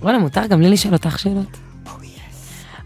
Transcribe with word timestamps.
רונה, 0.00 0.18
מותר 0.18 0.46
גם 0.46 0.60
לי 0.60 0.70
לשאול 0.70 0.94
אותך 0.94 1.18
שאלות? 1.18 1.56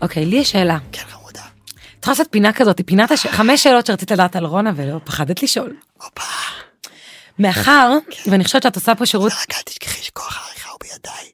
אוקיי, 0.03 0.27
לי 0.27 0.37
יש 0.37 0.51
שאלה. 0.51 0.79
כן 0.93 1.03
חמודה. 1.09 1.41
את 1.41 2.03
יכולה 2.03 2.13
לעשות 2.13 2.27
פינה 2.31 2.53
כזאת, 2.53 2.81
פינת 2.87 3.11
הש... 3.11 3.27
חמש 3.27 3.63
שאלות 3.63 3.87
שרצית 3.87 4.11
לדעת 4.11 4.37
על 4.37 4.45
רונה 4.45 4.73
ולא 4.77 5.01
פחדת 5.05 5.43
לשאול. 5.43 5.77
הופה. 6.03 6.23
מאחר, 7.39 7.93
ואני 8.27 8.45
חושבת 8.45 8.63
שאת 8.63 8.77
עושה 8.77 8.95
פה 8.95 9.07
שירות, 9.07 9.33
רק 9.33 9.51
אל 9.51 9.63
תשכחי 9.65 10.03
שכוח 10.03 10.39
העריכה 10.47 10.71
הוא 10.71 10.79
בידיי. 10.81 11.31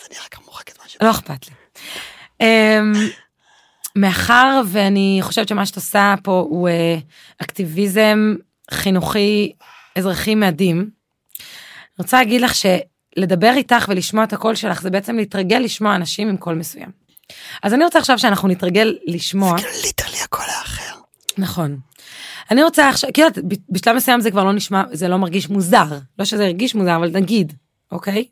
אז 0.00 0.06
אני 0.10 0.18
רק 0.24 0.38
מוחק 0.46 0.68
את 0.70 0.78
מה 0.78 0.88
ש... 0.88 0.96
לא 1.02 1.10
אכפת 1.10 1.46
לי. 1.48 1.54
אמ, 2.40 2.92
מאחר 3.96 4.60
ואני 4.66 5.18
חושבת 5.22 5.48
שמה 5.48 5.66
שאת 5.66 5.76
עושה 5.76 6.14
פה 6.22 6.46
הוא 6.48 6.68
אה, 6.68 6.96
אקטיביזם 7.42 8.34
חינוכי 8.70 9.52
אזרחי 9.96 10.34
מדהים. 10.34 10.78
אני 10.78 12.04
רוצה 12.04 12.18
להגיד 12.18 12.40
לך 12.40 12.52
שלדבר 13.14 13.52
איתך 13.56 13.84
ולשמוע 13.88 14.24
את 14.24 14.32
הקול 14.32 14.54
שלך 14.54 14.82
זה 14.82 14.90
בעצם 14.90 15.16
להתרגל 15.16 15.58
לשמוע 15.58 15.96
אנשים 15.96 16.28
עם 16.28 16.36
קול 16.36 16.54
מסוים. 16.54 16.90
אז 17.62 17.74
אני 17.74 17.84
רוצה 17.84 17.98
עכשיו 17.98 18.18
שאנחנו 18.18 18.48
נתרגל 18.48 18.96
לשמוע. 19.06 19.58
כאילו 19.58 19.70
literally 19.84 20.20
הקול 20.24 20.44
האחר. 20.48 21.00
נכון. 21.38 21.78
אני 22.50 22.62
רוצה 22.62 22.88
עכשיו, 22.88 23.10
כאילו, 23.14 23.28
בשלב 23.68 23.96
מסוים 23.96 24.20
זה 24.20 24.30
כבר 24.30 24.44
לא 24.44 24.52
נשמע, 24.52 24.82
זה 24.92 25.08
לא 25.08 25.16
מרגיש 25.16 25.48
מוזר. 25.48 25.98
לא 26.18 26.24
שזה 26.24 26.44
הרגיש 26.44 26.74
מוזר, 26.74 26.96
אבל 26.96 27.10
נגיד, 27.10 27.52
אוקיי? 27.92 28.26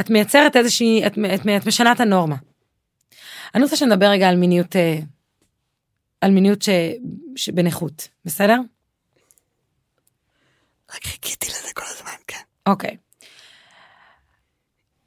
את 0.00 0.10
מייצרת 0.10 0.56
איזושהי, 0.56 1.06
את, 1.06 1.12
את, 1.34 1.46
את 1.56 1.66
משנה 1.66 1.92
את 1.92 2.00
הנורמה. 2.00 2.36
אני 3.54 3.62
רוצה 3.62 3.76
שנדבר 3.76 4.06
רגע 4.06 4.28
על 4.28 4.36
מיניות, 4.36 4.76
אה, 4.76 4.98
על 6.20 6.30
מיניות 6.30 6.62
ש, 6.62 6.68
שבנכות, 7.36 8.08
בסדר? 8.24 8.60
רק 10.94 11.04
חיכיתי 11.04 11.46
לזה 11.46 11.68
כל 11.74 11.84
הזמן, 11.86 12.12
כן. 12.26 12.38
אוקיי. 12.66 12.96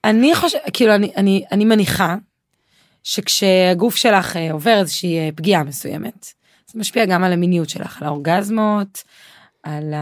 אני 0.04 0.36
חושב, 0.36 0.58
כאילו, 0.74 0.96
אני, 0.96 1.12
אני, 1.18 1.44
אני 1.52 1.66
מניחה 1.66 2.16
שכשהגוף 3.04 3.96
שלך 3.96 4.38
אה, 4.38 4.52
עובר 4.52 4.80
איזושהי 4.80 5.18
אה, 5.18 5.30
פגיעה 5.36 5.64
מסוימת, 5.64 6.34
זה 6.68 6.80
משפיע 6.80 7.06
גם 7.06 7.24
על 7.24 7.34
המיניות 7.34 7.70
שלך, 7.70 8.02
על 8.02 8.08
האורגזמות, 8.08 9.03
על 9.64 9.94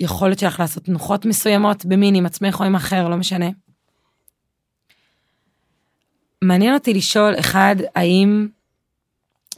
היכולת 0.00 0.38
שלך 0.38 0.60
לעשות 0.60 0.84
תנוחות 0.84 1.24
מסוימות 1.24 1.84
במין 1.84 2.14
עם 2.14 2.26
עצמך 2.26 2.60
או 2.60 2.64
עם 2.64 2.74
אחר, 2.74 3.08
לא 3.08 3.16
משנה. 3.16 3.46
מעניין 6.42 6.74
אותי 6.74 6.94
לשאול, 6.94 7.34
אחד, 7.38 7.76
האם, 7.94 8.48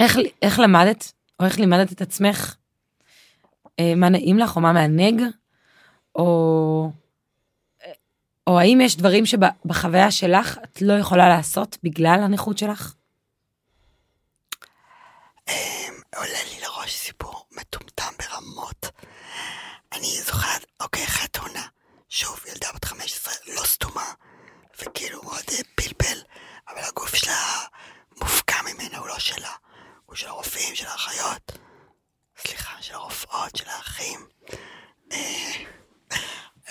איך, 0.00 0.19
איך 0.43 0.59
למדת, 0.59 1.12
או 1.41 1.44
איך 1.44 1.59
לימדת 1.59 1.93
את 1.93 2.00
עצמך, 2.00 2.56
אה, 3.81 3.94
מה 3.94 4.09
נעים 4.09 4.38
לך, 4.38 4.56
או 4.56 4.60
מה 4.60 4.72
מענג, 4.72 5.22
או, 6.16 6.91
או 8.46 8.60
האם 8.60 8.80
יש 8.80 8.96
דברים 8.96 9.26
שבחוויה 9.26 10.10
שלך 10.10 10.58
את 10.64 10.82
לא 10.82 10.92
יכולה 10.92 11.28
לעשות 11.28 11.78
בגלל 11.82 12.20
הנכות 12.22 12.58
שלך? 12.58 12.94
אמ, 15.48 15.54
עולה 16.16 16.38
לי 16.52 16.60
לראש 16.60 16.94
סיפור 16.94 17.46
מטומטם 17.52 18.12
ברמות. 18.18 18.86
אני 19.92 20.20
זוכרת, 20.26 20.66
אוקיי, 20.80 21.06
חתונה. 21.06 21.66
שוב, 22.08 22.40
ילדה 22.52 22.68
בת 22.74 22.84
15, 22.84 23.34
לא 23.54 23.62
סתומה, 23.64 24.12
וכאילו 24.80 25.22
מאוד 25.22 25.44
אה, 25.52 25.58
פלפל, 25.74 26.18
אבל 26.68 26.80
הגוף 26.88 27.14
שלה 27.14 27.42
מופקע 28.22 28.56
ממנה, 28.62 28.98
הוא 28.98 29.08
לא 29.08 29.18
שלה. 29.18 29.52
הוא 30.06 30.16
של 30.16 30.28
הרופאים, 30.28 30.74
של 30.74 30.86
האחיות. 30.86 31.52
סליחה, 32.38 32.82
של 32.82 32.94
הרופאות, 32.94 33.56
של 33.56 33.68
האחים. 33.68 34.26
אה, 35.12 35.52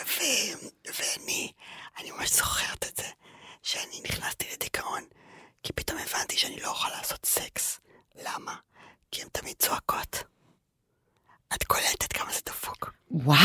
ו- 0.05 0.67
ואני, 0.97 1.51
אני 1.97 2.11
ממש 2.11 2.33
זוכרת 2.33 2.83
את 2.87 2.97
זה, 2.97 3.07
שאני 3.61 4.01
נכנסתי 4.03 4.45
לדיכאון, 4.53 5.03
כי 5.63 5.73
פתאום 5.73 5.99
הבנתי 5.99 6.37
שאני 6.37 6.59
לא 6.59 6.69
אוכל 6.69 6.89
לעשות 6.89 7.25
סקס. 7.25 7.79
למה? 8.15 8.55
כי 9.11 9.21
הן 9.21 9.27
תמיד 9.31 9.55
צועקות. 9.59 10.23
את 11.55 11.63
קולטת 11.63 12.13
כמה 12.13 12.33
זה 12.33 12.39
דפוק. 12.45 12.91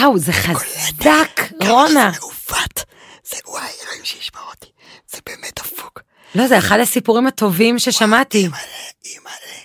וואו, 0.00 0.18
זה 0.18 0.32
חזק, 0.32 1.40
רונה. 1.62 2.12
שזה 2.12 2.20
מעוות. 2.20 2.84
זה 3.24 3.36
וואי, 3.46 3.68
אלוהים 3.84 4.04
שישמע 4.04 4.40
אותי. 4.50 4.66
זה 5.10 5.18
באמת 5.26 5.58
דפוק. 5.58 6.02
לא, 6.34 6.46
זה 6.46 6.58
אחד 6.58 6.78
הסיפורים 6.80 7.26
הטובים 7.26 7.78
ששמעתי. 7.78 8.38
אימא'לה, 8.38 8.60
אימא'לה. 9.04 9.60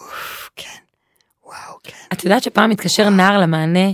אוף, 0.00 0.50
כן. 0.56 0.78
וואו, 1.44 1.78
כן. 1.82 1.92
את 2.12 2.24
יודעת 2.24 2.42
שפעם 2.42 2.70
מתקשר 2.70 3.08
נער 3.08 3.38
למענה 3.38 3.90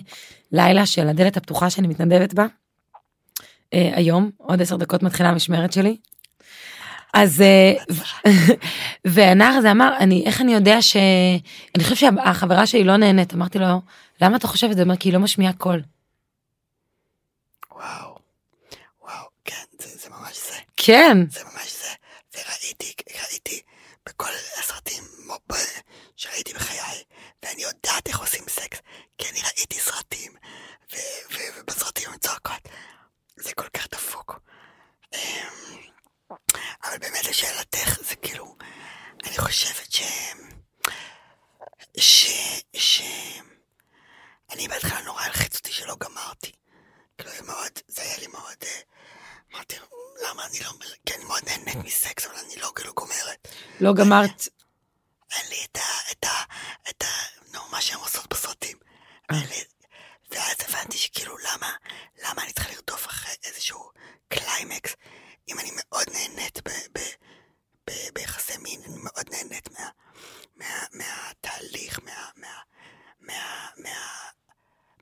לילה 0.53 0.87
של 0.87 1.09
הדלת 1.09 1.37
הפתוחה 1.37 1.71
שאני 1.71 1.89
מתנדבת 1.89 2.35
בה? 2.35 2.47
אה, 3.75 3.91
היום, 3.95 4.31
עוד 4.37 4.63
עשר 4.63 4.77
דקות 4.77 5.03
מתחילה 5.03 5.29
המשמרת 5.29 5.73
שלי. 5.73 5.97
אז, 7.15 7.41
אה, 7.41 7.73
והנער 9.05 9.53
הזה 9.53 9.71
אמר, 9.71 9.97
אני, 10.01 10.23
איך 10.27 10.41
אני 10.41 10.55
יודע 10.55 10.83
ש... 10.83 10.97
אני 11.77 11.85
חושב 11.85 11.97
שהחברה 11.97 12.67
שלי 12.67 12.85
לא 12.85 12.97
נהנית. 12.97 13.35
אמרתי 13.35 13.59
לו, 13.59 13.81
למה 14.21 14.37
אתה 14.37 14.47
חושב 14.49 14.67
את 14.67 14.77
זה? 14.77 14.83
הוא 14.83 14.85
אומר, 14.85 14.97
כי 14.97 15.09
היא 15.09 15.15
לא 15.15 15.21
משמיעה 15.21 15.53
קול. 15.53 15.83
וואו. 17.71 18.19
וואו, 19.01 19.29
כן, 19.45 19.65
זה, 19.81 19.99
זה 19.99 20.09
ממש 20.11 20.37
זה. 20.49 20.57
כן. 20.77 21.17
זה 21.31 21.45
ממש 21.45 21.73
זה. 21.83 21.89
וראיתי, 22.35 22.93
ראיתי 23.29 23.63
בכל 24.07 24.31
הסרטים 24.59 25.05
שראיתי 26.21 26.55
בחיי, 26.55 27.03
ואני 27.43 27.63
יודעת 27.63 28.09
איך 28.09 28.19
עושים 28.19 28.45
סקס, 28.49 28.79
כי 29.19 29.29
אני 29.31 29.41
ראיתי 29.43 29.81
סרטים, 29.81 30.33
ו- 30.93 30.97
ו- 31.31 31.61
ובסרטים 31.61 32.11
הן 32.11 32.19
צועקות. 32.19 32.69
זה 33.37 33.53
כל 33.55 33.69
כך 33.69 33.87
דפוק. 33.91 34.41
אמ, 35.15 35.19
אבל 36.85 36.99
באמת 36.99 37.25
לשאלתך, 37.25 38.03
זה 38.03 38.17
כאילו, 38.17 38.57
אני 39.25 39.39
חושבת 39.39 39.93
ש... 39.93 40.03
ש... 41.97 42.31
ש... 42.77 43.03
אני 44.51 44.69
בהתחלה 44.69 45.03
נורא 45.03 45.23
הלחיץ 45.23 45.57
אותי 45.57 45.73
שלא 45.73 45.97
גמרתי. 46.01 46.53
כאילו 47.19 47.31
זה 47.31 47.43
מאוד, 47.43 47.79
זה 47.89 48.03
היה 48.03 48.19
לי 48.19 48.27
מאוד... 48.27 48.57
אה, 48.63 48.81
אמרתי, 49.55 49.77
למה 50.29 50.47
אני 50.47 50.61
לא... 50.61 50.71
כי 51.07 51.15
אני 51.15 51.25
מאוד 51.25 51.43
נהנית 51.47 51.85
מסקס, 51.85 52.27
אבל 52.27 52.37
אני 52.37 52.57
לא 52.57 52.73
כאילו 52.75 52.95
גומרת. 52.95 53.49
לא 53.81 53.95
גמרת. 53.95 54.49
אין 55.33 55.49
לי 55.49 55.65
את 55.65 55.77
ה... 55.77 56.13
את 56.13 56.25
ה... 56.25 56.43
את 56.91 57.03
ה... 57.03 57.07
נו, 57.53 57.61
מה 57.71 57.81
שהן 57.81 57.99
עושות 57.99 58.33
בסרטים. 58.33 58.79
אה. 59.31 59.37
אין 59.37 59.49
לי... 59.49 59.65
ואז 60.31 60.57
הבנתי 60.69 60.99
שכאילו, 60.99 61.37
למה... 61.39 61.75
למה 62.23 62.43
אני 62.43 62.53
צריכה 62.53 62.71
לרדוף 62.71 63.07
אחרי 63.07 63.35
איזשהו 63.45 63.91
קליימקס, 64.29 64.95
אם 65.49 65.59
אני 65.59 65.71
מאוד 65.75 66.07
נהנית 66.13 66.69
ב... 66.69 66.71
ב... 66.71 67.01
ב- 67.91 68.15
ביחסי 68.15 68.57
מין, 68.59 68.83
אני 68.85 68.97
מאוד 69.03 69.31
נהנית 69.31 69.69
מה... 69.79 69.89
מה... 70.57 70.85
מהתהליך, 70.93 72.01
מה... 72.05 72.29
מה... 72.37 72.59
מה... 73.21 73.69
מה... 73.77 73.99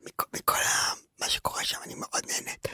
מכל, 0.02 0.26
מכל 0.32 0.62
ה... 0.62 0.92
מה 1.20 1.28
שקורה 1.30 1.64
שם, 1.64 1.78
אני 1.82 1.94
מאוד 1.94 2.26
נהנית. 2.26 2.68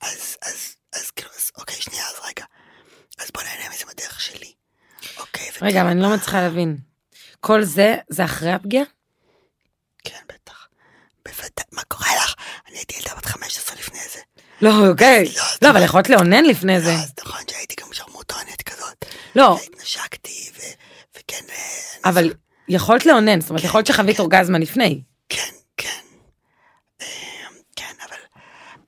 אז, 0.00 0.36
אז, 0.42 0.76
אז 0.92 1.10
כאילו, 1.10 1.30
אז, 1.30 1.50
אוקיי, 1.56 1.76
שנייה, 1.76 2.08
אז 2.08 2.14
רגע. 2.24 2.44
אז 3.18 3.30
בוא 3.30 3.42
נהנה 3.42 3.68
מזה 3.74 3.86
בדרך 3.86 4.20
שלי. 4.20 4.54
אוקיי, 5.16 5.50
וכן, 5.50 5.65
רגע, 5.76 5.82
אבל 5.82 5.90
אני 5.90 6.02
לא 6.02 6.08
מצליחה 6.08 6.40
להבין. 6.40 6.76
כל 7.40 7.62
זה, 7.62 7.96
זה 8.08 8.24
אחרי 8.24 8.52
הפגיעה? 8.52 8.84
כן, 10.04 10.18
בטח. 10.28 10.68
בוודאי, 11.24 11.64
מה 11.72 11.82
קורה 11.88 12.08
לך? 12.16 12.34
אני 12.68 12.76
הייתי 12.76 12.96
ילדה 12.98 13.14
בת 13.14 13.26
15 13.26 13.76
לפני 13.76 13.98
זה. 14.12 14.20
לא, 14.62 14.88
אוקיי. 14.88 15.24
לא, 15.24 15.42
לא, 15.62 15.70
אבל 15.70 15.82
יכולת 15.82 16.08
לאונן 16.08 16.44
לפני 16.44 16.80
זה. 16.80 16.92
לא, 16.92 16.98
אז 16.98 17.12
נכון 17.20 17.40
שהייתי 17.50 17.74
גם 17.80 17.92
שרמוטרנית 17.92 18.62
כזאת. 18.62 19.04
לא, 19.36 19.58
והתנשקתי. 19.60 20.50
וכן... 21.16 21.44
אבל 22.04 22.32
יכולת 22.68 23.06
לאונן, 23.06 23.40
זאת 23.40 23.50
אומרת, 23.50 23.64
יכולת 23.64 23.86
שחווית 23.86 24.20
אורגזמה 24.20 24.58
לפני. 24.58 25.02
כן, 25.28 25.52
כן. 25.76 26.00
אה, 27.02 27.06
כן, 27.76 27.94
אבל... 28.08 28.16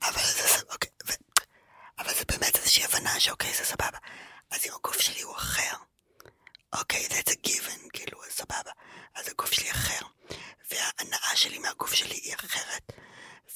אבל 0.01 0.21
זה... 0.21 0.61
אוקיי, 0.69 0.89
ו... 1.07 1.11
שאוקיי, 3.19 3.53
זה 3.53 3.65
סבבה. 3.65 3.97
אז 4.51 4.65
אם 4.65 4.71
הגוף 4.73 5.01
שלי 5.01 5.21
הוא 5.21 5.35
אחר, 5.35 5.73
אוקיי, 6.73 7.07
that's 7.07 7.31
a 7.31 7.47
given, 7.47 7.89
כאילו, 7.93 8.23
אז 8.25 8.31
סבבה. 8.31 8.71
אז 9.15 9.27
הגוף 9.29 9.51
שלי 9.51 9.71
אחר, 9.71 10.05
וההנאה 10.71 11.35
שלי 11.35 11.59
מהגוף 11.59 11.93
שלי 11.93 12.15
היא 12.15 12.35
אחרת, 12.35 12.91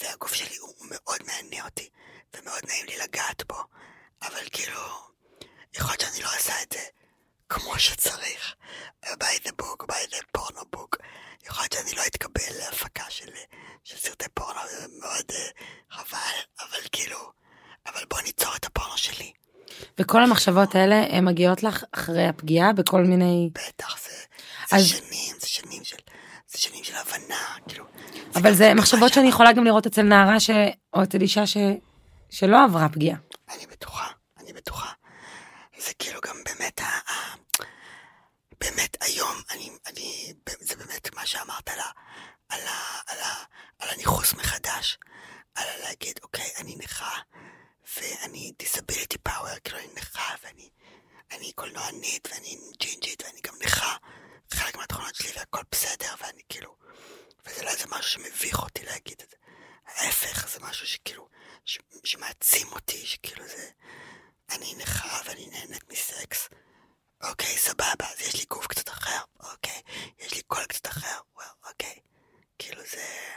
והגוף 0.02 0.34
שלי 0.34 0.58
הוא 0.58 0.76
מאוד 0.90 1.20
מענה 1.26 1.66
אותי, 1.66 1.90
ומאוד 2.34 2.66
נעים 2.68 2.86
לי 2.86 2.98
לגעת 2.98 3.44
בו, 3.48 3.64
אבל 4.22 4.50
כאילו, 4.52 4.82
יכול 5.74 5.92
להיות 5.92 6.02
שאני 6.02 6.24
לא 6.24 6.36
עושה 6.38 6.62
את 6.64 6.72
זה 6.74 6.84
כמו 7.50 7.80
שצריך, 7.80 8.56
by 9.06 9.36
the 9.44 9.52
book, 9.62 9.86
by 9.92 10.16
the 10.16 10.38
porno 10.38 10.66
book. 10.76 10.98
יכול 11.46 11.62
להיות 11.62 11.74
שאני 11.74 11.96
לא 11.96 12.02
אתקבל 12.08 12.58
להפקה 12.60 13.10
של, 13.10 13.30
של 13.84 13.98
סרטי 13.98 14.26
פורנו, 14.34 14.60
זה 14.70 14.88
מאוד 15.00 15.32
uh, 15.32 15.64
חבל, 15.92 16.40
אבל 16.60 16.80
כאילו, 16.92 17.32
אבל 17.86 18.06
בוא 18.10 18.22
ניצור 18.22 18.56
את 18.56 18.66
הפורנו 18.66 18.98
שלי. 18.98 19.34
וכל 20.14 20.24
המחשבות 20.24 20.76
האלה 20.76 21.06
הן 21.10 21.26
מגיעות 21.26 21.64
לך 21.64 21.84
אחרי 21.92 22.28
הפגיעה 22.28 22.74
בכל 22.74 23.04
מיני 23.04 23.50
בטח, 23.54 23.98
זה, 24.04 24.10
זה 24.70 24.76
אז- 24.76 24.88
שנים, 24.88 25.36
זה 25.40 25.48
שנים 25.48 25.84
של, 25.84 25.96
זה 26.48 26.58
שנים 26.58 26.84
של 26.84 26.96
הבנה, 26.96 27.56
כאילו. 27.68 27.86
אבל 28.36 28.54
זה 28.54 28.68
מה 28.68 28.74
מחשבות 28.74 29.14
שאני. 29.14 29.30
יכולה 29.30 29.54
גם 29.54 29.64
לראות 29.64 29.86
אצל 29.86 30.02
נערה 30.02 30.40
ש... 30.40 30.50
או 30.94 31.04
אצל 31.04 31.22
אישה 31.22 31.48
ש... 31.48 31.58
שלא 32.30 32.64
עברה 32.66 32.90
פגיעה. 32.90 33.18
אני 33.56 33.66
בטוחה, 33.72 34.08
אני 34.40 34.54
בטוחה. 34.54 34.92
זה 35.78 35.94
כאילו 36.00 36.20
גם 36.28 36.36
באמת, 36.46 36.82
ה, 36.82 36.86
באמת 38.60 38.98
היום, 39.02 39.36
אני, 39.52 39.70
אני, 39.88 40.34
זה 40.60 40.76
באמת 40.76 41.16
מה 41.16 41.26
שאמרת 41.26 41.70
על, 41.70 41.80
ה, 41.80 41.90
על, 42.50 42.62
ה, 42.68 42.72
על, 43.08 43.20
ה, 43.20 43.34
על 43.80 43.90
הניכוס 43.94 44.34
מחדש, 44.34 44.98
על 45.56 45.66
להגיד, 45.84 46.20
אוקיי, 46.24 46.46
אני 46.60 46.76
נכה, 46.84 47.12
ואני 47.98 48.54
disability 48.64 49.30
power, 49.30 49.60
כאילו 49.64 49.78
אני 49.78 49.88
נכה, 49.96 50.36
ואני 50.44 50.70
אני 51.32 51.52
קולנוענית, 51.54 52.28
ואני 52.32 52.58
ג'ינג'ית, 52.80 53.24
ואני 53.24 53.42
גם 53.42 53.56
נכה, 53.62 53.98
חלק 54.54 54.76
מהתכונות 54.76 55.16
שלי 55.16 55.32
והכל 55.36 55.62
בסדר, 55.72 56.14
ואני 56.22 56.42
כאילו, 56.50 56.76
וזה 57.46 57.64
לא 57.64 57.70
איזה 57.70 57.86
משהו 57.90 58.12
שמביך 58.12 58.60
אותי 58.60 58.86
להגיד 58.86 59.22
את 59.24 59.30
זה. 59.30 59.36
ההפך, 59.86 60.48
זה 60.48 60.60
משהו 60.60 60.88
שכאילו, 60.88 61.30
ש, 61.66 61.80
שמעצים 62.04 62.68
אותי, 62.72 63.06
שכאילו 63.06 63.48
זה, 63.48 63.70
אני 64.50 64.76
נכה 64.78 65.22
ואני 65.26 65.48
נהנית 65.48 65.92
מסקס. 65.92 66.50
אוקיי, 67.24 67.58
סבבה, 67.58 68.06
אז 68.12 68.22
יש 68.22 68.36
לי 68.36 68.46
גוף 68.50 68.68
קצת 68.68 68.90
אחר, 68.90 69.22
אוקיי, 69.40 69.82
יש 70.20 70.34
לי 70.34 70.42
קול 70.42 70.66
קצת 70.66 70.88
אחר, 70.88 71.20
וואו, 71.36 71.48
אוקיי. 71.68 72.00
כאילו 72.60 72.82
זה... 72.92 73.34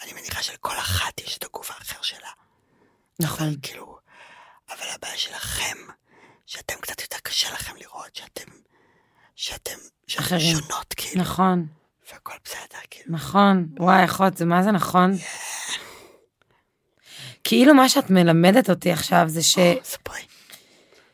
אני 0.00 0.12
מניחה 0.12 0.42
שלכל 0.42 0.78
אחת 0.78 1.20
יש 1.20 1.38
את 1.38 1.44
הגוף 1.44 1.70
האחר 1.70 2.02
שלה. 2.02 2.30
נכון. 3.20 3.46
אבל 3.46 3.56
כאילו, 3.62 3.98
אבל 4.70 4.86
הבעיה 4.94 5.16
שלכם, 5.16 5.76
שאתם 6.46 6.74
קצת 6.80 7.00
יותר 7.00 7.16
קשה 7.22 7.52
לכם 7.52 7.76
לראות, 7.76 8.14
שאתם, 8.16 8.50
שאתם, 9.36 9.76
שאתם 10.06 10.22
אחרים. 10.22 10.56
שונות, 10.56 10.94
כאילו, 10.96 11.20
נכון, 11.20 11.66
והכל 12.12 12.34
בסדר, 12.44 12.78
כאילו. 12.90 13.16
נכון. 13.16 13.66
וואי, 13.78 14.04
אחות, 14.04 14.36
זה 14.36 14.44
מה 14.44 14.62
זה 14.62 14.70
נכון? 14.70 15.12
כאילו 17.44 17.74
מה 17.74 17.88
שאת 17.88 18.10
מלמדת 18.10 18.70
אותי 18.70 18.92
עכשיו 18.92 19.24
זה 19.28 19.42
ש... 19.42 19.58
ספרי. 19.84 20.20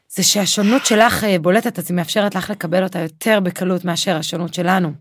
זה 0.09 0.23
שהשונות 0.23 0.87
שלך 0.87 1.25
אה, 1.25 1.39
בולטת, 1.39 1.79
אז 1.79 1.91
היא 1.91 1.97
מאפשרת 1.97 2.35
לך 2.35 2.51
לקבל 2.51 2.85
אותה 2.85 2.99
יותר 2.99 3.41
בקלות 3.41 3.85
מאשר 3.85 4.17
השונות 4.17 4.55
שלנו. 4.55 4.93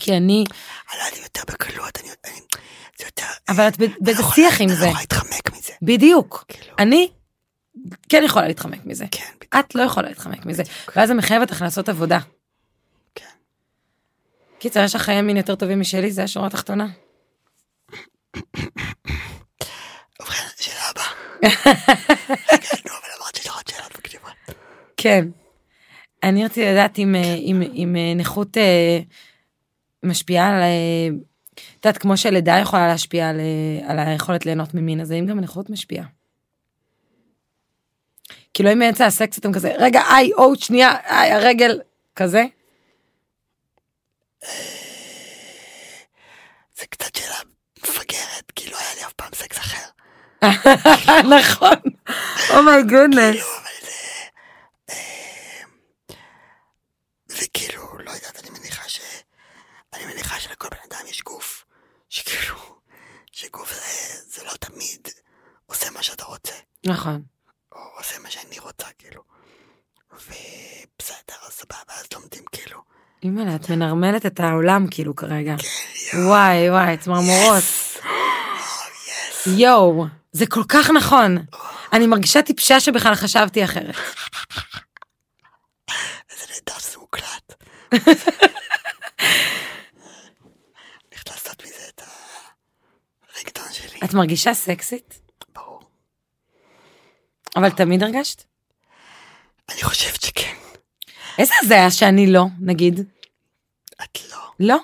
כי 0.00 0.16
אני, 0.16 0.44
אני 0.90 0.98
לא 0.98 1.04
יודעת 1.04 1.18
אם 1.18 1.22
יותר 1.22 1.42
בקלות, 1.48 1.98
אני, 2.00 2.08
אני. 2.24 2.40
אבל 3.48 3.68
את 3.68 3.78
אני 3.78 3.88
באיזה 4.00 4.22
שיח 4.34 4.60
עם 4.60 4.68
אני 4.68 4.76
זה. 4.76 4.84
לא 4.84 4.90
יכולה 4.90 5.00
להתחמק 5.00 5.52
מזה, 5.52 5.72
בדיוק. 5.82 6.44
כאילו. 6.48 6.76
אני 6.78 7.08
כן 8.08 8.22
יכולה 8.24 8.48
להתחמק 8.48 8.86
מזה. 8.86 9.04
כן, 9.10 9.32
את 9.60 9.74
לא 9.74 9.82
יכולה 9.82 10.08
להתחמק 10.08 10.46
מזה. 10.46 10.62
ואז 10.96 11.08
זה 11.08 11.14
מחייב 11.14 11.42
אותך 11.42 11.62
לעשות 11.62 11.88
עבודה. 11.88 12.18
כן. 13.14 13.24
קיצר, 14.58 14.84
יש 14.84 14.94
לך 14.94 15.02
חיי 15.02 15.22
מין 15.22 15.36
יותר 15.36 15.54
טובים 15.54 15.80
משלי, 15.80 16.10
זה 16.10 16.22
השורה 16.22 16.46
התחתונה. 16.46 16.86
ובכן, 20.20 20.44
שאלה 20.60 20.82
הבאה. 20.90 21.08
כן. 24.96 25.28
אני 26.22 26.44
רציתי 26.44 26.66
לדעת 26.72 26.98
אם, 26.98 27.14
אה, 27.14 27.34
אה, 27.96 28.14
נכות 28.16 28.56
אה, 28.56 28.98
משפיעה 30.02 30.48
על... 30.48 30.62
את 31.80 31.86
יודעת, 31.86 31.98
כמו 32.02 32.16
שלידה 32.16 32.58
יכולה 32.62 32.88
להשפיע 32.88 33.28
על, 33.28 33.40
אה, 33.40 33.90
על 33.90 33.98
היכולת 33.98 34.46
ליהנות 34.46 34.74
ממין, 34.74 35.00
אז 35.00 35.10
האם 35.10 35.26
גם 35.26 35.40
נכות 35.40 35.70
משפיעה? 35.70 36.04
כאילו 38.54 38.72
אם 38.72 38.78
באמצע 38.78 39.06
הסקס 39.06 39.38
אתם 39.38 39.52
כזה, 39.52 39.72
רגע, 39.78 40.02
איי, 40.10 40.32
או, 40.32 40.56
שנייה, 40.56 40.96
איי, 41.06 41.32
הרגל, 41.32 41.80
כזה? 42.16 42.44
זה 46.76 46.86
קצת 46.90 47.14
שאלה 47.14 47.36
מפגרת, 47.78 48.52
כי 48.56 48.70
לא 48.70 48.76
היה 48.78 48.94
לי 48.94 49.04
אף 49.06 49.12
פעם 49.12 49.30
סקס 49.34 49.58
אחר. 49.58 49.88
נכון. 51.38 51.76
Oh 52.50 52.66
my 52.66 52.82
goodness. 52.82 53.34
כאילו, 53.34 53.46
אבל 53.56 53.70
זה... 53.82 53.90
אה, 54.90 55.64
זה 57.26 57.46
כאילו, 57.54 57.98
לא 57.98 58.10
יודעת, 58.10 58.40
אני 58.42 58.58
מניחה 58.58 58.88
ש... 58.88 59.00
אני 59.94 60.04
מניחה 60.06 60.40
שלכל 60.40 60.68
בן 60.68 60.76
אדם 60.96 61.06
יש 61.06 61.22
גוף. 61.22 61.64
שכאילו, 62.08 62.56
שגוף 63.32 63.74
זה, 63.74 64.20
זה 64.26 64.44
לא 64.44 64.52
תמיד 64.60 65.08
עושה 65.66 65.90
מה 65.90 66.02
שאתה 66.02 66.24
רוצה, 66.24 66.54
נכון. 66.86 67.22
או 67.72 67.78
עושה 67.98 68.18
מה 68.18 68.30
שאני 68.30 68.58
רוצה, 68.58 68.86
כאילו. 68.98 69.22
ובסדר, 70.12 71.36
אז 71.46 71.52
סבבה, 71.52 71.94
אז 72.00 72.06
לומדים 72.14 72.44
כאילו. 72.52 72.82
אימא'לה, 73.22 73.58
את 74.18 74.24
מנרמלת 74.24 74.26
את 74.26 74.40
העולם 74.40 74.86
כאילו 74.90 75.16
כרגע. 75.16 75.56
כן, 76.10 76.26
וואי, 76.26 76.70
וואי, 76.70 76.96
צמרמורות. 76.96 77.62
יס. 77.62 77.98
יואו, 79.46 80.06
זה 80.32 80.46
כל 80.46 80.62
כך 80.68 80.90
נכון. 80.90 81.38
אני 81.92 82.06
מרגישה 82.06 82.42
טיפשה 82.42 82.80
שבכלל 82.80 83.14
חשבתי 83.14 83.64
אחרת. 83.64 83.94
איזה 86.30 86.44
נהדר 86.54 86.78
שזה 86.78 86.98
מוקלט. 86.98 87.54
הולכת 91.10 91.30
לעשות 91.30 91.62
מזה 91.64 91.82
את 91.94 92.02
הרינגטון 93.32 93.72
שלי. 93.72 94.00
את 94.04 94.14
מרגישה 94.14 94.54
סקסית? 94.54 95.20
ברור. 95.54 95.80
אבל 97.56 97.70
תמיד 97.70 98.02
הרגשת? 98.02 98.44
אני 99.70 99.82
חושבת 99.82 100.20
שכן. 100.20 100.54
איזה 101.38 101.54
הזיה 101.62 101.90
שאני 101.90 102.32
לא, 102.32 102.44
נגיד. 102.60 103.17
לא. 104.60 104.74
לא? 104.74 104.80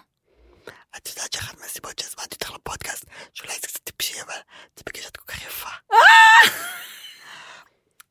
את 0.96 1.08
יודעת 1.08 1.32
שאחת 1.32 1.60
מהסיבות 1.60 1.98
שהזמנתי 1.98 2.34
אותך 2.34 2.50
לפודקאסט, 2.50 3.04
שאולי 3.34 3.54
זה 3.54 3.66
קצת 3.66 3.80
טיפשי, 3.84 4.20
אבל 4.22 4.34
זה 4.76 4.82
בגלל 4.86 5.02
שאת 5.02 5.16
כל 5.16 5.32
כך 5.32 5.42
יפה. 5.46 5.68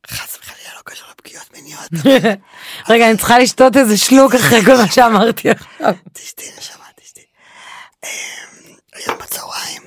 חס 0.07 0.37
וחלילה 0.37 0.75
לא 0.75 0.81
קשור 0.85 1.07
לפגיעות 1.09 1.51
מיניות. 1.51 1.89
רגע, 2.89 3.09
אני 3.09 3.17
צריכה 3.17 3.39
לשתות 3.39 3.77
איזה 3.77 3.97
שלוק 3.97 4.33
אחרי 4.35 4.65
כל 4.65 4.75
מה 4.77 4.91
שאמרתי 4.91 5.49
עכשיו. 5.49 5.93
תשתי, 6.13 6.51
נשמה, 6.57 6.85
תשתי. 6.95 7.25
אמ, 8.03 8.09
היום 8.93 9.17
בצהריים 9.17 9.83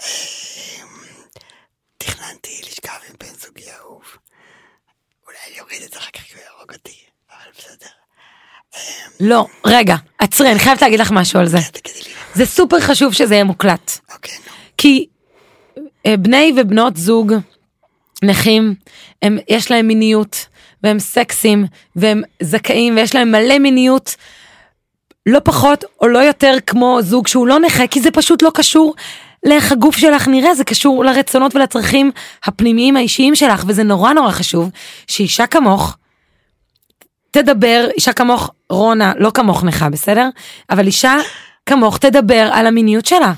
אמ, 0.00 0.88
תכננתי 1.98 2.60
לשכב 2.66 2.98
עם 3.08 3.14
בן 3.18 3.34
זוגי 3.38 3.70
האהוב. 3.70 4.04
אולי 5.26 5.38
אני 5.50 5.60
אוריד 5.60 5.82
את 5.82 5.92
זה 5.92 5.98
אחר 5.98 6.10
כך 6.10 6.20
כי 6.20 6.34
הוא 6.34 6.42
יהרוג 6.42 6.72
אותי, 6.72 7.04
אבל 7.30 7.50
בסדר. 7.58 7.88
לא, 9.28 9.46
רגע, 9.66 9.96
עצרי, 10.18 10.50
אני 10.50 10.58
חייבת 10.58 10.82
להגיד 10.82 11.00
לך 11.00 11.10
משהו 11.10 11.40
על 11.40 11.46
זה. 11.46 11.58
זה 12.34 12.46
סופר 12.46 12.80
חשוב 12.80 13.12
שזה 13.12 13.34
יהיה 13.34 13.44
מוקלט. 13.44 13.98
אוקיי. 14.14 14.34
כי 14.76 15.06
אה, 16.06 16.16
בני 16.16 16.52
ובנות 16.56 16.96
זוג 16.96 17.34
נכים, 18.22 18.74
הם, 19.22 19.38
יש 19.48 19.70
להם 19.70 19.86
מיניות, 19.86 20.46
והם 20.82 20.98
סקסים, 20.98 21.66
והם 21.96 22.22
זכאים, 22.42 22.96
ויש 22.96 23.14
להם 23.14 23.32
מלא 23.32 23.58
מיניות, 23.58 24.16
לא 25.26 25.40
פחות 25.44 25.84
או 26.00 26.08
לא 26.08 26.18
יותר 26.18 26.54
כמו 26.66 26.98
זוג 27.02 27.26
שהוא 27.26 27.46
לא 27.46 27.58
נכה, 27.58 27.86
כי 27.86 28.00
זה 28.00 28.10
פשוט 28.10 28.42
לא 28.42 28.50
קשור 28.54 28.94
לאיך 29.46 29.72
הגוף 29.72 29.96
שלך 29.96 30.28
נראה, 30.28 30.54
זה 30.54 30.64
קשור 30.64 31.04
לרצונות 31.04 31.56
ולצרכים 31.56 32.10
הפנימיים 32.44 32.96
האישיים 32.96 33.34
שלך, 33.34 33.64
וזה 33.66 33.82
נורא 33.82 34.12
נורא 34.12 34.30
חשוב 34.30 34.70
שאישה 35.06 35.46
כמוך, 35.46 35.96
תדבר, 37.30 37.88
אישה 37.96 38.12
כמוך, 38.12 38.50
רונה, 38.70 39.12
לא 39.18 39.30
כמוך 39.34 39.64
נכה, 39.64 39.90
בסדר? 39.90 40.28
אבל 40.70 40.86
אישה 40.86 41.16
כמוך 41.66 41.98
תדבר 41.98 42.50
על 42.52 42.66
המיניות 42.66 43.06
שלה. 43.06 43.32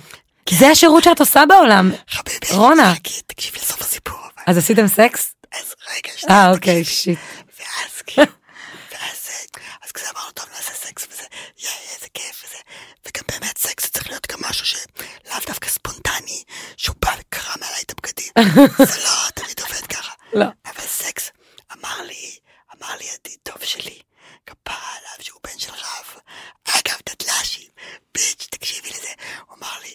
זה 0.50 0.68
השירות 0.68 1.04
שאת 1.04 1.20
עושה 1.20 1.42
בעולם. 1.48 1.90
חביבי, 2.08 2.46
רונה. 2.54 2.94
תקשיבי 3.26 3.58
לסוף 3.58 3.80
הסיפור, 3.80 4.18
אבל... 4.18 4.44
אז 4.46 4.58
עשיתם 4.58 4.86
סקס? 4.86 5.34
אז 5.52 5.74
רגע, 5.90 6.12
אה, 6.12 6.18
שנייה, 6.18 6.50
אוקיי, 6.50 6.84
תקשיבי. 6.84 7.16
Shit. 7.16 7.18
ואז 7.58 8.02
כאילו, 8.06 8.26
ואז 8.92 9.28
אה, 9.30 9.60
אז 9.84 9.92
כזה 9.92 10.06
אמרנו, 10.14 10.30
טוב, 10.30 10.46
נעשה 10.56 10.72
סקס 10.74 11.06
וזה, 11.12 11.22
יאי, 11.58 11.70
איזה 11.96 12.06
כיף 12.14 12.44
וזה. 12.44 12.58
וגם 13.06 13.22
באמת 13.28 13.58
סקס 13.58 13.90
צריך 13.90 14.08
להיות 14.08 14.26
גם 14.32 14.38
משהו 14.50 14.66
שלאו 14.66 15.38
דווקא 15.46 15.68
ספונטני, 15.68 16.42
שהוא 16.76 16.96
בא 17.02 17.10
וקרע 17.20 17.54
מעליי 17.60 17.82
את 17.86 17.92
הבגדים. 17.92 18.32
זה 18.92 19.00
לא 19.04 19.30
תמיד 19.34 19.60
עובד 19.60 19.86
ככה. 19.86 20.12
לא. 20.32 20.46
אבל 20.66 20.86
סקס, 20.86 21.30
אמר 21.78 22.02
לי, 22.06 22.36
אמר 22.80 22.96
לי 22.96 23.04
ידיד 23.04 23.38
טוב 23.42 23.64
שלי, 23.64 23.98
כפרה 24.46 24.76
עליו 24.96 25.24
שהוא 25.24 25.40
בן 25.44 25.58
של 25.58 25.72
רב. 25.72 26.20
אגב, 26.64 26.98
דדל"שים, 27.08 27.68
ביץ', 28.14 28.46
תקשיבי 28.50 28.88
לזה. 28.90 29.08
הוא 29.46 29.56
אמר 29.58 29.78
לי, 29.82 29.94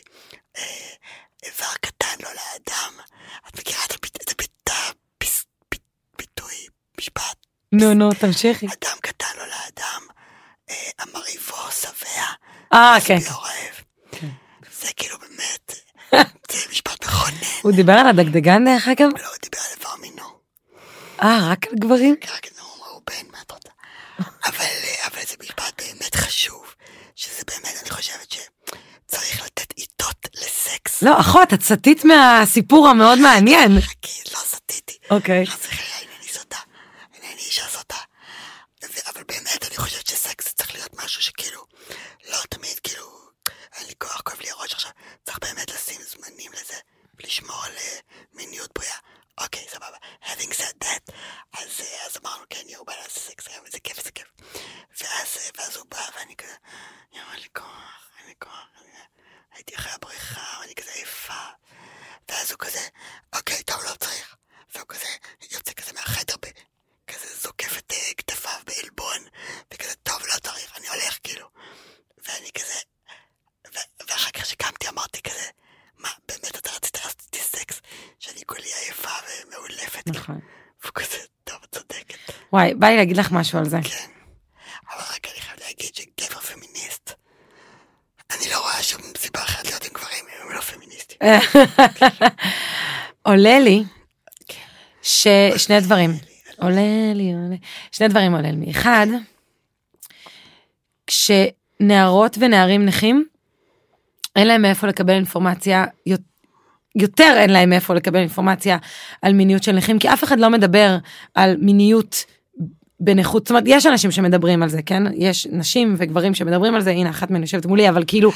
אה, 0.58 0.90
איבר 1.44 1.74
קטן 1.82 2.16
לו 2.24 2.30
לאדם. 2.30 2.94
את 3.48 3.60
מכירה 3.60 3.86
את 3.86 3.92
הביט- 3.92 4.22
את 4.22 4.30
הביט- 4.32 4.52
את 4.64 4.70
הביס- 4.70 5.46
ביט- 5.72 5.82
ביטוי, 6.18 6.68
משפט? 7.00 7.36
נו, 7.72 7.94
נו, 7.94 8.10
תמשיכי. 8.14 8.66
אדם 8.66 8.98
קטן 9.02 9.38
לו 9.38 9.46
לאדם, 9.46 10.02
אה, 10.70 10.90
המרהיבו 11.00 11.72
שבע, 11.72 12.24
אה, 12.74 12.96
כן. 13.08 13.16
מי 13.18 13.30
אוהב. 13.30 13.76
זה 14.82 14.94
כאילו 14.96 15.18
באמת, 15.20 15.74
זה 16.52 16.70
משפט 16.72 17.06
מכונן. 17.06 17.38
הוא 17.62 17.72
דיבר 17.72 17.94
על 17.94 18.08
הדגדגן 18.08 18.66
דרך 18.66 18.88
אגב? 18.88 19.10
לא, 19.22 19.28
הוא 19.28 19.36
דיבר 19.42 19.60
על 19.60 19.72
איבר 19.80 19.96
מינו. 20.02 20.36
אה, 21.24 21.40
רק 21.52 21.68
על 21.68 21.74
גברים? 21.80 22.16
רק 22.28 22.48
נו, 22.58 22.64
הוא 22.86 23.02
בן, 23.08 23.32
מה 23.32 23.42
את 23.42 23.52
רוצה? 23.52 23.70
אבל, 24.20 24.60
אה, 24.60 25.08
אבל 25.08 25.22
זה 25.28 25.36
משפט 25.40 25.82
באמת 25.82 26.16
חשוב, 26.16 26.74
שזה 27.16 27.44
באמת, 27.48 27.76
אני 27.82 27.90
חושבת 27.90 28.32
שצריך 28.32 29.46
לתת 29.46 29.74
עיתות 29.76 30.28
לסקס. 30.36 31.02
לא, 31.02 31.20
אחות, 31.20 31.54
את 31.54 31.62
סטית 31.62 32.06
מהסיפור 32.06 32.88
המאוד 32.88 33.20
מעניין. 33.20 33.72
כי 34.02 34.22
לא 34.34 34.40
סטיתי. 34.40 34.98
אוקיי. 35.10 35.48
חס 35.48 35.66
וחלילה, 35.66 36.00
אינני 36.00 36.28
סוטה. 36.28 36.58
אינני 37.14 37.42
אישה 37.42 37.68
סוטה. 37.68 37.96
אבל 39.16 39.24
באמת, 39.28 39.66
אני 39.68 39.78
חושבת 39.78 40.08
שסקס 40.08 40.54
צריך 40.54 40.74
להיות 40.74 41.04
משהו 41.04 41.22
שכאילו, 41.22 41.62
לא 42.30 42.38
תמיד 42.50 42.80
כאילו, 42.80 43.06
אין 43.78 43.88
לי 43.88 43.94
כוח, 43.98 44.22
כואב 44.22 44.40
לי 44.42 44.50
הראש 44.50 44.74
עכשיו. 44.74 44.92
צריך 45.26 45.40
באמת 45.42 45.72
לשים 45.72 46.02
זמנים 46.02 46.52
לזה, 46.52 46.76
ולשמור 47.20 47.64
על 47.64 47.72
אה, 47.72 48.00
מיניות 48.34 48.70
בריאה. 48.76 48.98
אוקיי, 49.38 49.66
סבבה. 49.70 49.98
having 50.24 50.54
said 50.54 50.84
that, 50.84 51.14
אז, 51.54 51.82
אז 52.06 52.18
אמרנו, 52.24 52.44
כן, 52.50 52.64
יואו, 52.70 52.86
בא 52.86 52.94
לעשות 52.96 53.24
סקס 53.24 53.48
איזה 53.66 53.80
כיף, 53.80 53.98
איזה 53.98 54.12
כיף. 54.12 54.28
ואז, 55.02 55.38
ואז 55.58 55.76
הוא 55.78 55.86
בא, 55.90 56.10
ואני 56.16 56.36
כזה, 56.36 56.56
יואו, 57.14 57.32
אין 57.32 57.40
לי 57.42 57.48
כוח, 57.54 58.10
אין 58.20 58.28
לי 58.28 58.34
כוח. 58.40 58.68
הייתי 59.52 59.76
אחרי 59.76 59.92
הבריכה, 59.92 60.58
ואני 60.62 60.76
כזה 60.76 60.92
עייפה. 60.92 61.44
ואז 62.30 62.52
הוא 62.52 62.60
כזה, 62.60 62.88
אוקיי, 63.36 63.64
טוב, 63.64 63.84
לא 63.84 63.96
צריך. 63.96 64.36
והוא 64.76 64.88
כזה 64.88 65.08
יוצא 65.52 65.74
כזה 65.74 65.94
מהחדר, 65.94 66.36
ב- 66.42 66.60
כזה 67.12 67.36
זוקף 67.36 67.78
את 67.78 67.94
כתפיו 68.18 68.60
בעלבון, 68.66 69.28
וכזה, 69.74 69.96
טוב, 69.96 70.22
לא 70.34 70.40
צריך, 70.40 70.78
אני 70.78 70.88
הולך, 70.90 71.18
כאילו. 71.24 71.50
ואני 72.18 72.52
כזה, 72.52 72.80
ו- 73.74 74.08
ואחר 74.08 74.32
כך 74.32 74.46
שקמתי 74.46 74.90
אמרתי 74.90 75.22
כזה, 75.22 75.50
מה, 75.98 76.10
באמת 76.28 76.56
אתה 76.56 76.72
רצית 76.72 76.96
לעשות 76.98 77.22
איתי 77.22 77.40
סקס, 77.40 77.82
שאני 78.26 78.46
כולי 78.46 78.62
עייפה 78.86 79.10
ומאולפת? 79.48 80.08
נכון. 80.08 80.40
והוא 80.84 80.92
כזה, 80.94 81.18
טוב, 81.44 81.58
את 81.64 81.76
צודקת. 81.76 82.18
וואי, 82.54 82.74
בא 82.74 82.88
לי 82.88 82.98
להגיד 82.98 83.18
לך 83.18 83.32
משהו 83.32 83.60
על 83.60 83.66
זה. 83.66 83.78
כן. 83.84 84.06
אבל 84.90 85.04
רק 85.16 85.28
אני 85.34 85.42
חייב 85.42 85.60
להגיד 85.60 85.96
שגבר 85.96 86.40
פמיניסט, 86.40 87.12
אני 88.32 88.50
לא 88.52 88.60
רואה 88.60 88.84
שום 88.84 89.02
סיבה 89.18 89.44
אחרת 89.44 89.66
להיות 89.66 89.84
עם 89.86 89.92
גברים 89.94 90.26
אם 90.26 90.48
הם 90.50 90.56
לא 90.56 90.62
פמיניסטים. 90.62 91.18
עולה 93.28 93.60
לי 93.60 93.84
ששני 95.02 95.80
דברים. 95.82 96.12
עולה 96.58 96.82
לי, 97.16 97.34
עולה. 97.34 97.56
שני 97.92 98.08
דברים 98.08 98.36
עולה 98.36 98.52
לי. 98.52 98.72
אחד, 98.72 99.08
כשנערות 101.08 102.38
ונערים 102.40 102.86
נכים, 102.86 103.26
אין 104.36 104.48
להם 104.48 104.62
מאיפה 104.62 104.88
לקבל 104.88 105.14
אינפורמציה, 105.14 105.86
יות- 106.06 106.22
יותר 106.96 107.34
אין 107.38 107.50
להם 107.50 107.70
מאיפה 107.70 107.94
לקבל 107.94 108.20
אינפורמציה 108.20 108.78
על 109.22 109.34
מיניות 109.34 109.64
של 109.64 109.72
נכים, 109.72 110.00
כי 110.00 110.14
אף 110.14 110.24
אחד 110.24 110.40
לא 110.40 110.50
מדבר 110.50 110.98
על 111.36 111.58
מיניות 111.60 112.26
בנכות, 113.00 113.44
זאת 113.44 113.50
אומרת, 113.50 113.64
יש 113.68 113.86
אנשים 113.86 114.12
שמדברים 114.12 114.64
על 114.64 114.70
זה, 114.70 114.82
כן? 114.82 115.04
יש 115.16 115.48
נשים 115.52 115.96
וגברים 115.98 116.34
שמדברים 116.34 116.76
על 116.76 116.82
זה, 116.82 116.92
הנה 116.92 117.10
אחת 117.10 117.32
מהן 117.32 117.42
יושבת 117.42 117.66
מולי, 117.66 117.90
אבל 117.90 118.04
כאילו, 118.08 118.32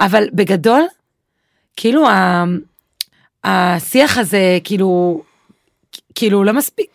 אבל 0.00 0.28
בגדול, 0.32 0.82
כאילו 1.76 2.08
ה- 2.08 2.44
השיח 3.44 4.18
הזה, 4.18 4.58
כאילו, 4.64 5.22
כאילו 6.14 6.44
לא 6.44 6.52
מספיק, 6.52 6.86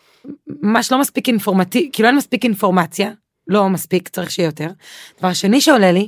ממש 0.48 0.92
לא 0.92 1.00
מספיק 1.00 1.28
אינפורמטיבי, 1.28 1.89
כאילו 1.94 2.08
אין 2.08 2.16
מספיק 2.18 2.44
אינפורמציה, 2.44 3.12
לא 3.48 3.70
מספיק, 3.70 4.08
צריך 4.10 4.32
שיהיה 4.32 4.48
יותר. 4.48 4.68
דבר 5.20 5.34
שני 5.34 5.62
שעולה 5.62 5.92
לי, 5.92 6.08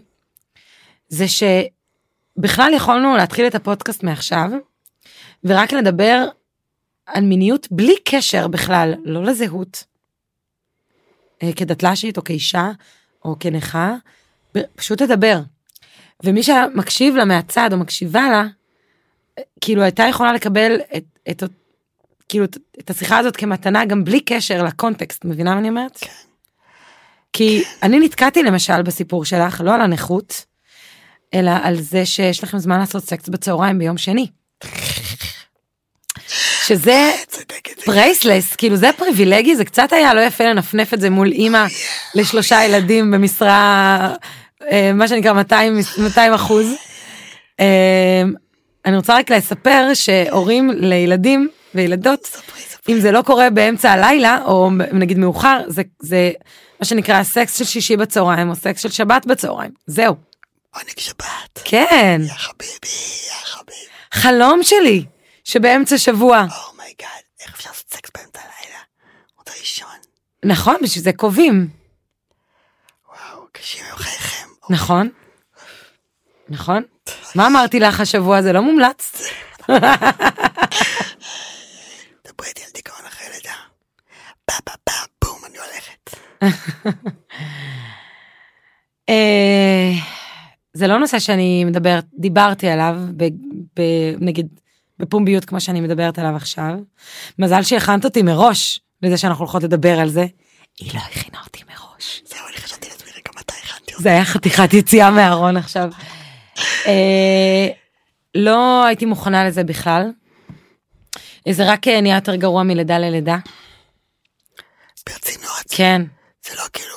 זה 1.09 1.25
שבכלל 1.27 2.73
יכולנו 2.73 3.17
להתחיל 3.17 3.47
את 3.47 3.55
הפודקאסט 3.55 4.03
מעכשיו, 4.03 4.49
ורק 5.43 5.73
לדבר 5.73 6.25
על 7.05 7.23
מיניות 7.23 7.67
בלי 7.71 7.95
קשר 8.05 8.47
בכלל, 8.47 8.93
לא 9.03 9.23
לזהות, 9.23 9.83
אה, 11.43 11.53
כדתל"שית 11.55 12.17
או 12.17 12.23
כאישה 12.23 12.71
או 13.25 13.35
כנכה, 13.39 13.95
פשוט 14.75 15.01
לדבר. 15.01 15.39
ומי 16.23 16.43
שמקשיב 16.43 17.15
לה 17.15 17.25
מהצד 17.25 17.73
או 17.73 17.77
מקשיבה 17.77 18.29
לה, 18.29 18.43
אה, 19.37 19.43
כאילו 19.61 19.81
הייתה 19.81 20.03
יכולה 20.03 20.33
לקבל 20.33 20.79
את, 20.97 21.03
את, 21.29 21.43
את, 21.43 21.49
כאילו, 22.29 22.45
את, 22.45 22.57
את 22.79 22.89
השיחה 22.89 23.17
הזאת 23.17 23.35
כמתנה 23.35 23.85
גם 23.85 24.03
בלי 24.03 24.19
קשר 24.19 24.63
לקונטקסט, 24.63 25.25
מבינה 25.25 25.53
מה 25.53 25.59
אני 25.59 25.69
אומרת? 25.69 25.97
כן. 25.97 26.11
כי 27.33 27.63
אני 27.83 27.99
נתקעתי 27.99 28.43
למשל 28.43 28.81
בסיפור 28.81 29.25
שלך, 29.25 29.61
לא 29.61 29.75
על 29.75 29.81
הנכות, 29.81 30.45
אלא 31.33 31.51
על 31.63 31.81
זה 31.81 32.05
שיש 32.05 32.43
לכם 32.43 32.57
זמן 32.57 32.79
לעשות 32.79 33.03
סקס 33.03 33.29
בצהריים 33.29 33.79
ביום 33.79 33.97
שני. 33.97 34.27
שזה 36.71 37.11
priceless, 37.85 38.55
כאילו 38.55 38.75
זה 38.75 38.89
פריבילגי, 38.97 39.55
זה 39.55 39.65
קצת 39.65 39.93
היה 39.93 40.13
לא 40.13 40.21
יפה 40.21 40.43
לנפנף 40.43 40.93
את 40.93 41.01
זה 41.01 41.09
מול 41.09 41.31
אימא 41.31 41.65
לשלושה 42.15 42.63
ילדים 42.63 43.11
במשרה, 43.11 44.13
אה, 44.71 44.91
מה 44.93 45.07
שנקרא 45.07 45.33
200, 45.33 45.79
200 45.97 46.33
אחוז. 46.33 46.73
אה, 47.59 48.23
אני 48.85 48.95
רוצה 48.95 49.17
רק 49.17 49.31
לספר 49.31 49.93
שהורים 49.93 50.71
לילדים 50.73 51.49
וילדות. 51.75 52.37
אם 52.89 52.99
זה 52.99 53.11
לא 53.11 53.21
קורה 53.21 53.49
באמצע 53.49 53.91
הלילה, 53.91 54.39
או 54.45 54.69
נגיד 54.91 55.17
מאוחר, 55.17 55.61
זה, 55.67 55.81
זה 55.99 56.31
מה 56.79 56.85
שנקרא 56.85 57.23
סקס 57.23 57.57
של 57.57 57.65
שישי 57.65 57.97
בצהריים, 57.97 58.49
או 58.49 58.55
סקס 58.55 58.81
של 58.81 58.89
שבת 58.89 59.25
בצהריים, 59.25 59.71
זהו. 59.87 60.15
עונג 60.75 60.97
שבת. 60.97 61.59
כן, 61.63 62.21
יא 62.23 62.33
חביבי, 62.33 62.95
יא 63.27 63.45
חביבי. 63.45 63.71
חלום 64.13 64.63
שלי, 64.63 65.03
שבאמצע 65.51 65.97
שבוע, 65.97 66.45
Oh 66.71 66.80
my 66.80 66.89
God, 66.89 67.07
Oh 67.07 67.43
איך 67.43 67.55
אפשר 67.55 67.69
לעשות 67.69 67.89
סקס 67.89 68.09
באמצע 68.17 68.39
הלילה? 68.39 68.79
רוצה 69.37 69.53
לישון. 69.59 69.95
נכון, 70.45 70.75
בשביל 70.83 71.03
זה 71.03 71.13
קובעים. 71.13 71.69
וואו, 73.07 73.45
קשים 73.51 73.85
הם 73.91 73.95
חייכם. 73.95 74.47
נכון? 74.69 75.09
נכון? 76.49 76.83
מה 77.35 77.47
אמרתי 77.47 77.79
לך 77.79 77.99
השבוע 77.99 78.41
זה 78.41 78.53
לא 78.53 78.61
מומלץ? 78.61 79.21
דברי 82.27 82.47
איתי 82.47 82.63
על 82.63 82.71
דיכאון 82.73 83.05
אחרי 83.07 83.27
לידה. 83.33 83.55
פה 84.45 84.53
פה 84.63 84.71
פה, 84.83 84.93
בום, 85.25 85.39
אני 85.45 85.57
הולכת. 85.57 86.09
אה, 89.09 89.91
זה 90.73 90.87
לא 90.87 90.99
נושא 90.99 91.19
שאני 91.19 91.65
מדברת, 91.65 92.05
דיברתי 92.13 92.67
עליו, 92.67 92.95
נגיד 94.19 94.60
בפומביות 95.01 95.45
כמו 95.45 95.61
שאני 95.61 95.81
מדברת 95.81 96.19
עליו 96.19 96.35
עכשיו. 96.35 96.73
מזל 97.39 97.63
שהכנת 97.63 98.05
אותי 98.05 98.21
מראש 98.21 98.79
לזה 99.01 99.17
שאנחנו 99.17 99.45
הולכות 99.45 99.63
לדבר 99.63 99.99
על 99.99 100.09
זה. 100.09 100.25
היא 100.79 100.91
לא 100.93 100.99
הכינה 100.99 101.37
אותי 101.45 101.63
מראש. 101.69 102.21
זהו, 102.25 102.39
אני 102.49 102.57
חשבתי 102.57 102.89
לעצמי 102.89 103.09
רגע 103.11 103.31
מתי 103.39 103.53
הכנתי 103.63 103.93
אותי. 103.93 104.03
זה 104.03 104.09
היה 104.09 104.25
חתיכת 104.25 104.73
יציאה 104.73 105.11
מהארון 105.11 105.57
עכשיו. 105.57 105.91
אה, 106.87 107.67
לא 108.35 108.85
הייתי 108.85 109.05
מוכנה 109.05 109.45
לזה 109.45 109.63
בכלל. 109.63 110.11
זה 111.49 111.71
רק 111.71 111.87
אה, 111.87 112.01
נהיה 112.01 112.15
יותר 112.15 112.35
גרוע 112.35 112.63
מלידה 112.63 112.97
ללידה. 112.97 113.37
ברצינות, 115.09 115.63
כן, 115.69 116.01
זה 116.45 116.55
לא 116.55 116.63
כאילו 116.73 116.95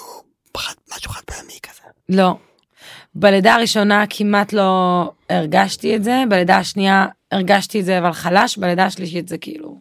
משהו 0.96 1.11
חד 1.11 1.23
פעמי 1.25 1.58
כזה. 1.62 1.82
לא. 2.08 2.37
בלידה 3.14 3.54
הראשונה 3.54 4.04
כמעט 4.11 4.52
לא 4.52 5.11
הרגשתי 5.30 5.96
את 5.96 6.04
זה, 6.04 6.23
בלידה 6.28 6.56
השנייה 6.56 7.06
הרגשתי 7.34 7.80
את 7.80 7.84
זה 7.84 7.98
אבל 7.98 8.12
חלש, 8.12 8.58
בלידה 8.58 8.84
השלישית 8.84 9.28
זה 9.28 9.38
כאילו... 9.38 9.80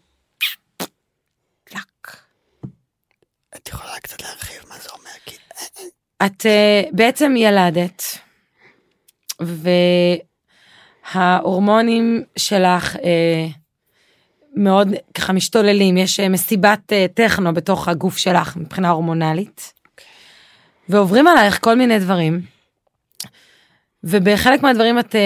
את 3.55 3.67
יכולה 3.67 4.00
קצת 4.00 4.22
להרחיב 4.22 4.62
מה 4.69 4.75
זה 4.79 4.89
אומר, 4.89 5.12
כי... 5.25 5.36
את 6.25 6.41
uh, 6.41 6.89
בעצם 6.91 7.33
ילדת, 7.38 8.03
וההורמונים 11.15 12.24
שלך 12.38 12.95
uh, 12.95 13.00
מאוד 14.55 14.88
ככה 15.13 15.33
משתוללים, 15.33 15.98
יש 15.98 16.19
uh, 16.19 16.29
מסיבת 16.29 16.79
uh, 16.91 17.13
טכנו 17.13 17.53
בתוך 17.53 17.88
הגוף 17.88 18.17
שלך 18.17 18.55
מבחינה 18.55 18.89
הורמונלית, 18.89 19.74
ועוברים 20.89 21.27
עלייך 21.27 21.63
כל 21.63 21.75
מיני 21.75 22.00
דברים, 22.00 22.41
ובחלק 24.03 24.63
מהדברים 24.63 25.00
את, 25.00 25.15
uh, 25.15 25.17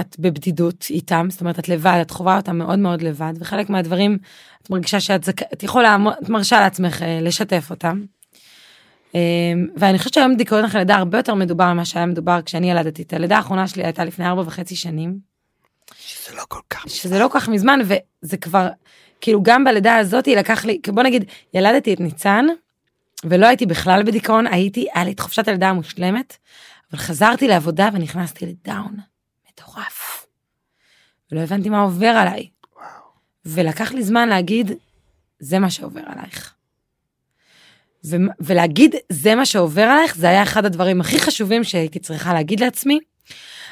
את 0.00 0.16
בבדידות 0.18 0.86
איתם, 0.90 1.26
זאת 1.30 1.40
אומרת 1.40 1.58
את 1.58 1.68
לבד, 1.68 1.98
את 2.02 2.10
חווה 2.10 2.36
אותם 2.36 2.58
מאוד 2.58 2.78
מאוד 2.78 3.02
לבד, 3.02 3.32
וחלק 3.38 3.70
מהדברים 3.70 4.18
את 4.62 4.70
מרגישה 4.70 5.00
שאת 5.00 5.24
זכ... 5.24 5.42
את 5.52 5.62
יכולה, 5.62 5.96
את 6.22 6.28
מרשה 6.28 6.60
לעצמך 6.60 7.02
אה, 7.02 7.20
לשתף 7.22 7.66
אותם. 7.70 8.02
אה, 9.14 9.20
ואני 9.76 9.98
חושבת 9.98 10.14
שהיום 10.14 10.36
דיכאון 10.36 10.64
אחרי 10.64 10.80
לידה 10.80 10.96
הרבה 10.96 11.18
יותר 11.18 11.34
מדובר 11.34 11.72
ממה 11.72 11.84
שהיה 11.84 12.06
מדובר 12.06 12.42
כשאני 12.42 12.70
ילדתי. 12.70 13.02
את 13.02 13.12
הלידה 13.12 13.36
האחרונה 13.36 13.68
שלי 13.68 13.84
הייתה 13.84 14.04
לפני 14.04 14.26
ארבע 14.26 14.42
וחצי 14.46 14.76
שנים, 14.76 15.18
שזה 15.98 16.36
לא 16.36 16.42
כל 16.48 16.60
כך... 16.70 16.84
שזה 16.88 17.18
לא 17.18 17.28
כל 17.28 17.40
כך 17.40 17.48
מזמן, 17.48 17.80
וזה 17.84 18.36
כבר, 18.36 18.68
כאילו 19.20 19.42
גם 19.42 19.64
בלידה 19.64 19.96
הזאת 19.96 20.28
לקח 20.28 20.64
לי, 20.64 20.80
בוא 20.88 21.02
נגיד, 21.02 21.24
ילדתי 21.54 21.94
את 21.94 22.00
ניצן, 22.00 22.46
ולא 23.24 23.46
הייתי 23.46 23.66
בכלל 23.66 24.02
בדיכאון, 24.02 24.46
הייתי, 24.46 24.86
היה 24.94 25.04
לי 25.04 25.12
את 25.12 25.20
חופשת 25.20 25.48
הלידה 25.48 25.68
המושלמת, 25.68 26.36
אבל 26.92 27.00
חזרתי 27.00 27.48
לעבודה 27.48 27.88
ונכנסתי 27.92 28.46
לדאון 28.46 28.96
מטורף. 29.58 30.26
ולא 31.32 31.40
הבנתי 31.40 31.68
מה 31.68 31.80
עובר 31.80 32.06
עליי. 32.06 32.48
וואו. 32.76 32.86
ולקח 33.44 33.92
לי 33.92 34.02
זמן 34.02 34.28
להגיד, 34.28 34.72
זה 35.38 35.58
מה 35.58 35.70
שעובר 35.70 36.02
עלייך. 36.06 36.54
ו- 38.06 38.16
ולהגיד, 38.40 38.94
זה 39.08 39.34
מה 39.34 39.46
שעובר 39.46 39.82
עלייך, 39.82 40.16
זה 40.16 40.28
היה 40.28 40.42
אחד 40.42 40.64
הדברים 40.64 41.00
הכי 41.00 41.20
חשובים 41.20 41.64
שהייתי 41.64 41.98
צריכה 41.98 42.34
להגיד 42.34 42.60
לעצמי. 42.60 42.98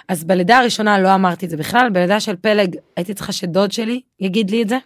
אז 0.09 0.25
בלידה 0.25 0.59
הראשונה 0.59 0.99
לא 0.99 1.15
אמרתי 1.15 1.47
את 1.47 1.51
זה 1.51 1.57
בכלל, 1.57 1.91
בלידה 1.93 2.21
של 2.21 2.37
פלג 2.37 2.77
הייתי 2.97 3.15
צריכה 3.15 3.33
שדוד 3.33 3.73
שלי 3.73 4.01
יגיד 4.21 4.51
לי 4.51 4.63
את 4.63 4.69
זה. 4.69 4.79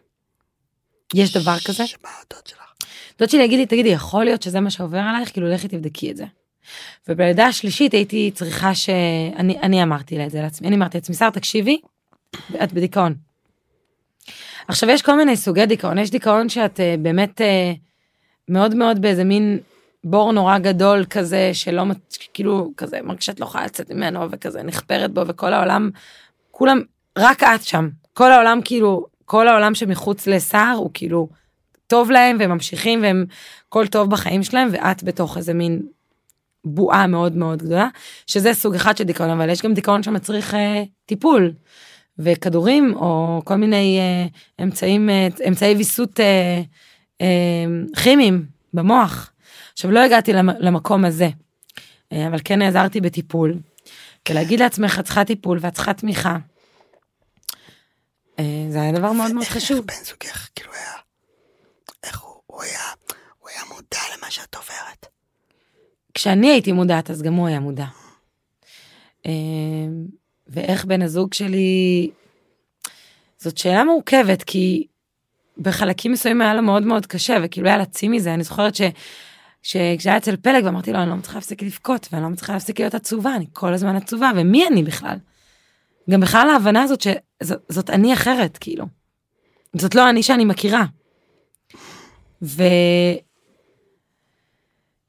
יש 1.14 1.36
דבר 1.36 1.56
כזה. 1.66 1.86
שמה 1.86 2.08
הדוד 2.08 2.46
שלך? 2.46 2.72
דוד 3.18 3.30
שלי 3.30 3.42
יגיד 3.42 3.58
לי, 3.58 3.66
תגידי, 3.66 3.88
יכול 3.88 4.24
להיות 4.24 4.42
שזה 4.42 4.60
מה 4.60 4.70
שעובר 4.70 4.98
עלייך? 4.98 5.32
כאילו, 5.32 5.48
לכי 5.48 5.68
תבדקי 5.68 6.10
את 6.10 6.16
זה. 6.16 6.24
ובלידה 7.08 7.46
השלישית 7.46 7.92
הייתי 7.92 8.30
צריכה 8.34 8.74
ש... 8.74 8.90
אני, 9.36 9.82
אמרתי 9.82 10.18
לה 10.18 10.26
את 10.26 10.30
זה 10.30 10.42
לעצמי, 10.42 10.68
אני 10.68 10.76
אמרתי 10.76 10.98
לעצמי, 10.98 11.14
שר, 11.14 11.30
תקשיבי, 11.30 11.80
את 12.64 12.72
בדיכאון. 12.72 13.14
עכשיו, 14.68 14.90
יש 14.90 15.02
כל 15.02 15.16
מיני 15.16 15.36
סוגי 15.36 15.66
דיכאון, 15.66 15.98
יש 15.98 16.10
דיכאון 16.10 16.48
שאת 16.48 16.80
uh, 16.80 17.00
באמת 17.02 17.40
uh, 17.40 17.44
מאוד 18.48 18.74
מאוד 18.74 19.02
באיזה 19.02 19.24
מין 19.24 19.58
בור 20.04 20.32
נורא 20.32 20.58
גדול 20.58 21.04
כזה, 21.10 21.50
שלא, 21.52 21.82
כאילו, 22.34 22.72
כזה, 22.76 22.98
מרגישה 23.02 23.32
שאת 23.32 23.40
לא 23.40 23.44
יכולה 23.44 23.64
לצאת 23.64 23.90
ממנו, 23.90 24.30
וכזה 24.30 24.62
נחפרת 24.62 25.12
בו, 25.12 25.26
וכל 25.26 25.52
העולם, 25.52 25.90
כולם, 26.50 26.80
רק 27.18 27.42
את 27.42 27.62
שם. 27.62 27.88
כל 28.14 28.32
העולם, 28.32 28.60
כאילו, 28.64 29.06
כל 29.24 29.48
העולם 29.48 29.74
שמחוץ 29.74 30.26
לסער 30.26 30.74
הוא 30.76 30.90
כאילו 30.94 31.28
טוב 31.86 32.10
להם, 32.10 32.36
והם 32.40 32.50
ממשיכים, 32.50 33.02
והם, 33.02 33.24
כל 33.68 33.86
טוב 33.86 34.10
בחיים 34.10 34.42
שלהם, 34.42 34.68
ואת 34.72 35.02
בתוך 35.02 35.36
איזה 35.36 35.54
מין 35.54 35.82
בועה 36.64 37.06
מאוד 37.06 37.36
מאוד 37.36 37.62
גדולה, 37.62 37.88
שזה 38.26 38.54
סוג 38.54 38.74
אחד 38.74 38.96
של 38.96 39.04
דיכאון, 39.04 39.30
אבל 39.30 39.50
יש 39.50 39.62
גם 39.62 39.74
דיכאון 39.74 40.02
שמצריך 40.02 40.54
אה, 40.54 40.82
טיפול, 41.06 41.52
וכדורים, 42.18 42.94
או 42.96 43.42
כל 43.44 43.56
מיני 43.56 43.98
אה, 44.00 44.26
אמצעים, 44.64 45.10
אה, 45.10 45.28
אמצעי 45.48 45.74
ויסות 45.74 46.20
אה, 46.20 46.62
אה, 47.20 47.64
כימיים 48.02 48.46
במוח. 48.74 49.30
עכשיו, 49.72 49.90
לא 49.90 50.00
הגעתי 50.00 50.32
למ- 50.32 50.58
למקום 50.58 51.04
הזה, 51.04 51.28
אה, 52.12 52.26
אבל 52.26 52.38
כן 52.44 52.58
נעזרתי 52.58 53.00
בטיפול, 53.00 53.54
ולהגיד 54.28 54.60
לעצמך, 54.60 54.98
את 54.98 55.04
צריכה 55.04 55.24
טיפול 55.24 55.58
ואת 55.60 55.74
צריכה 55.74 55.92
תמיכה. 55.94 56.36
אה, 58.38 58.66
זה 58.70 58.80
היה 58.82 58.92
דבר 58.92 59.12
מאוד 59.12 59.32
מאוד 59.32 59.44
חשוב. 59.46 59.78
בן 59.86 59.94
זוגך, 60.04 60.48
כאילו 60.54 60.72
היה... 60.72 60.92
איך 62.04 62.20
הוא, 62.20 62.34
הוא 62.46 62.62
היה... 62.62 62.80
הוא 63.38 63.48
היה 63.50 63.60
מודע 63.68 63.98
למה 64.18 64.30
שאת 64.30 64.54
עוברת. 64.54 65.06
כשאני 66.14 66.50
הייתי 66.50 66.72
מודעת 66.72 67.10
אז 67.10 67.22
גם 67.22 67.34
הוא 67.34 67.46
היה 67.46 67.60
מודע. 67.60 67.86
אה, 69.26 69.32
ואיך 70.48 70.84
בן 70.84 71.02
הזוג 71.02 71.34
שלי, 71.34 72.10
זאת 73.38 73.58
שאלה 73.58 73.84
מורכבת 73.84 74.42
כי 74.42 74.86
בחלקים 75.58 76.12
מסוימים 76.12 76.42
היה 76.42 76.54
לו 76.54 76.62
מאוד 76.62 76.82
מאוד 76.82 77.06
קשה 77.06 77.36
וכאילו 77.42 77.68
היה 77.68 77.78
להציא 77.78 78.08
מזה 78.08 78.34
אני 78.34 78.42
זוכרת 78.42 78.74
ש... 78.74 78.80
שכשהיה 79.62 80.16
אצל 80.16 80.36
פלג 80.36 80.64
ואמרתי 80.64 80.92
לו 80.92 80.98
אני 80.98 81.10
לא 81.10 81.16
מצליחה 81.16 81.38
להפסיק 81.38 81.62
לבכות 81.62 82.08
ואני 82.12 82.22
לא 82.22 82.28
מצליחה 82.28 82.52
להפסיק 82.52 82.80
להיות 82.80 82.94
עצובה 82.94 83.36
אני 83.36 83.46
כל 83.52 83.72
הזמן 83.72 83.96
עצובה 83.96 84.30
ומי 84.36 84.66
אני 84.66 84.82
בכלל. 84.82 85.16
גם 86.10 86.20
בכלל 86.20 86.48
ההבנה 86.50 86.82
הזאת 86.82 87.00
שזאת 87.00 87.90
אני 87.90 88.12
אחרת 88.14 88.58
כאילו. 88.58 88.86
זאת 89.76 89.94
לא 89.94 90.10
אני 90.10 90.22
שאני 90.22 90.44
מכירה. 90.44 90.84
ו... 92.42 92.62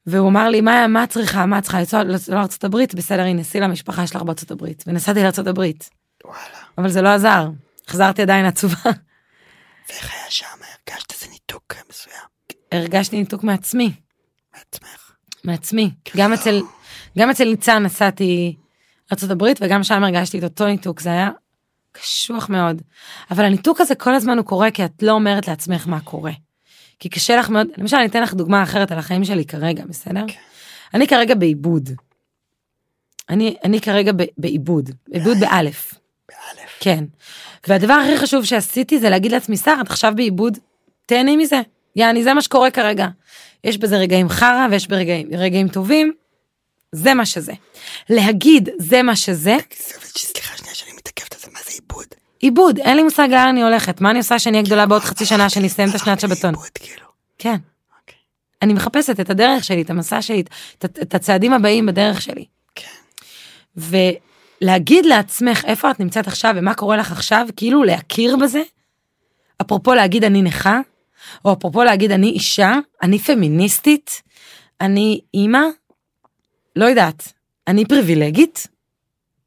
והוא 0.06 0.28
אמר 0.28 0.48
לי 0.48 0.60
מה 0.60 0.86
מה 0.86 1.06
צריכה? 1.06 1.46
מה 1.46 1.60
צריכה? 1.60 1.78
לנסוע 2.02 2.34
לארצות 2.34 2.64
הברית? 2.64 2.94
בסדר 2.94 3.22
הנה 3.22 3.42
סי 3.42 3.60
למשפחה 3.60 4.06
שלך 4.06 4.22
בארצות 4.22 4.50
הברית. 4.50 4.84
ונסעתי 4.86 5.22
לארצות 5.22 5.46
הברית. 5.46 5.90
וואלה. 6.24 6.38
אבל 6.78 6.88
זה 6.88 7.02
לא 7.02 7.08
עזר. 7.08 7.48
חזרתי 7.88 8.22
עדיין 8.22 8.46
עצובה. 8.46 8.90
ואיך 9.88 10.12
היה 10.12 10.30
שם? 10.30 10.46
הרגשת 10.88 11.12
איזה 11.12 11.32
ניתוק 11.32 11.74
מסוים? 11.90 12.16
הרגשתי 12.72 13.16
ניתוק 13.16 13.44
מעצמי. 13.44 13.92
מעצמך. 14.54 15.12
מעצמי. 15.44 15.90
גם 16.16 16.32
אצל 16.32 16.62
גם 17.18 17.30
אצל 17.30 17.44
ניצן 17.44 17.82
נסעתי 17.82 18.56
לארצות 19.10 19.30
הברית 19.30 19.58
וגם 19.62 19.82
שם 19.82 20.04
הרגשתי 20.04 20.38
את 20.38 20.44
אותו 20.44 20.66
ניתוק. 20.66 21.00
זה 21.00 21.08
היה 21.08 21.30
קשוח 21.92 22.48
מאוד. 22.48 22.82
אבל 23.30 23.44
הניתוק 23.44 23.80
הזה 23.80 23.94
כל 23.94 24.14
הזמן 24.14 24.38
הוא 24.38 24.46
קורה 24.46 24.70
כי 24.70 24.84
את 24.84 25.02
לא 25.02 25.12
אומרת 25.12 25.48
לעצמך 25.48 25.86
מה 25.86 26.00
קורה. 26.00 26.32
כי 27.02 27.08
קשה 27.08 27.36
לך 27.36 27.50
מאוד 27.50 27.66
למשל 27.76 27.96
אני 27.96 28.06
אתן 28.06 28.22
לך 28.22 28.34
דוגמה 28.34 28.62
אחרת 28.62 28.92
על 28.92 28.98
החיים 28.98 29.24
שלי 29.24 29.44
כרגע 29.44 29.84
בסדר 29.88 30.24
כן. 30.28 30.38
אני 30.94 31.06
כרגע 31.06 31.34
בעיבוד. 31.34 31.90
אני 33.28 33.56
אני 33.64 33.80
כרגע 33.80 34.12
בעיבוד 34.38 34.90
עיבוד 35.12 35.38
באלף 35.40 35.94
באלף. 36.28 36.70
כן. 36.80 37.04
והדבר 37.68 37.92
הכי 37.92 38.18
חשוב 38.18 38.44
שעשיתי 38.44 38.98
זה 38.98 39.10
להגיד 39.10 39.32
לעצמי 39.32 39.56
שר 39.56 39.76
את 39.80 39.86
עכשיו 39.86 40.12
בעיבוד 40.16 40.58
תהני 41.06 41.36
מזה 41.36 41.60
יעני 41.96 42.24
זה 42.24 42.34
מה 42.34 42.42
שקורה 42.42 42.70
כרגע. 42.70 43.08
יש 43.64 43.78
בזה 43.78 43.96
רגעים 43.96 44.28
חרא 44.28 44.66
ויש 44.70 44.88
ברגעים 44.88 45.28
רגעים 45.32 45.68
טובים. 45.68 46.12
זה 46.92 47.14
מה 47.14 47.26
שזה. 47.26 47.52
להגיד 48.10 48.68
זה 48.78 49.02
מה 49.02 49.16
שזה 49.16 49.56
סליחה 50.16 50.56
שנייה 50.56 50.74
שאני 50.74 50.92
מתעכבת 50.96 51.34
על 51.34 51.40
זה, 51.40 51.48
מה 51.52 51.58
זה 51.64 51.70
עיבוד? 51.70 52.21
עיבוד 52.42 52.78
אין 52.78 52.96
לי 52.96 53.02
מושג 53.02 53.28
לאן 53.30 53.48
אני 53.48 53.62
הולכת 53.62 54.00
מה 54.00 54.10
אני 54.10 54.18
עושה 54.18 54.38
שאני 54.38 54.56
אהיה 54.56 54.66
גדולה 54.66 54.86
בעוד 54.86 55.02
חצי 55.02 55.26
שנה 55.26 55.50
שאני 55.50 55.66
אסיים 55.66 55.90
את 55.90 55.94
השנת 55.94 56.20
שבתון. 56.20 56.54
עיבוד 56.54 56.70
כאילו. 56.74 57.06
כן. 57.38 57.56
אוקיי. 58.00 58.18
אני 58.62 58.72
מחפשת 58.72 59.20
את 59.20 59.30
הדרך 59.30 59.64
שלי 59.64 59.82
את 59.82 59.90
המסע 59.90 60.22
שלי 60.22 60.42
את 60.84 61.14
הצעדים 61.14 61.52
הבאים 61.52 61.86
בדרך 61.86 62.22
שלי. 62.22 62.44
כן. 62.74 62.90
ולהגיד 63.76 65.06
לעצמך 65.06 65.64
איפה 65.64 65.90
את 65.90 66.00
נמצאת 66.00 66.26
עכשיו 66.26 66.54
ומה 66.56 66.74
קורה 66.74 66.96
לך 66.96 67.12
עכשיו 67.12 67.46
כאילו 67.56 67.84
להכיר 67.84 68.36
בזה. 68.36 68.62
אפרופו 69.60 69.94
להגיד 69.94 70.24
אני 70.24 70.42
נכה 70.42 70.80
או 71.44 71.52
אפרופו 71.52 71.84
להגיד 71.84 72.12
אני 72.12 72.28
אישה 72.28 72.74
אני 73.02 73.18
פמיניסטית 73.18 74.22
אני 74.80 75.20
אימא 75.34 75.62
לא 76.76 76.84
יודעת 76.84 77.32
אני 77.68 77.84
פריבילגית 77.84 78.66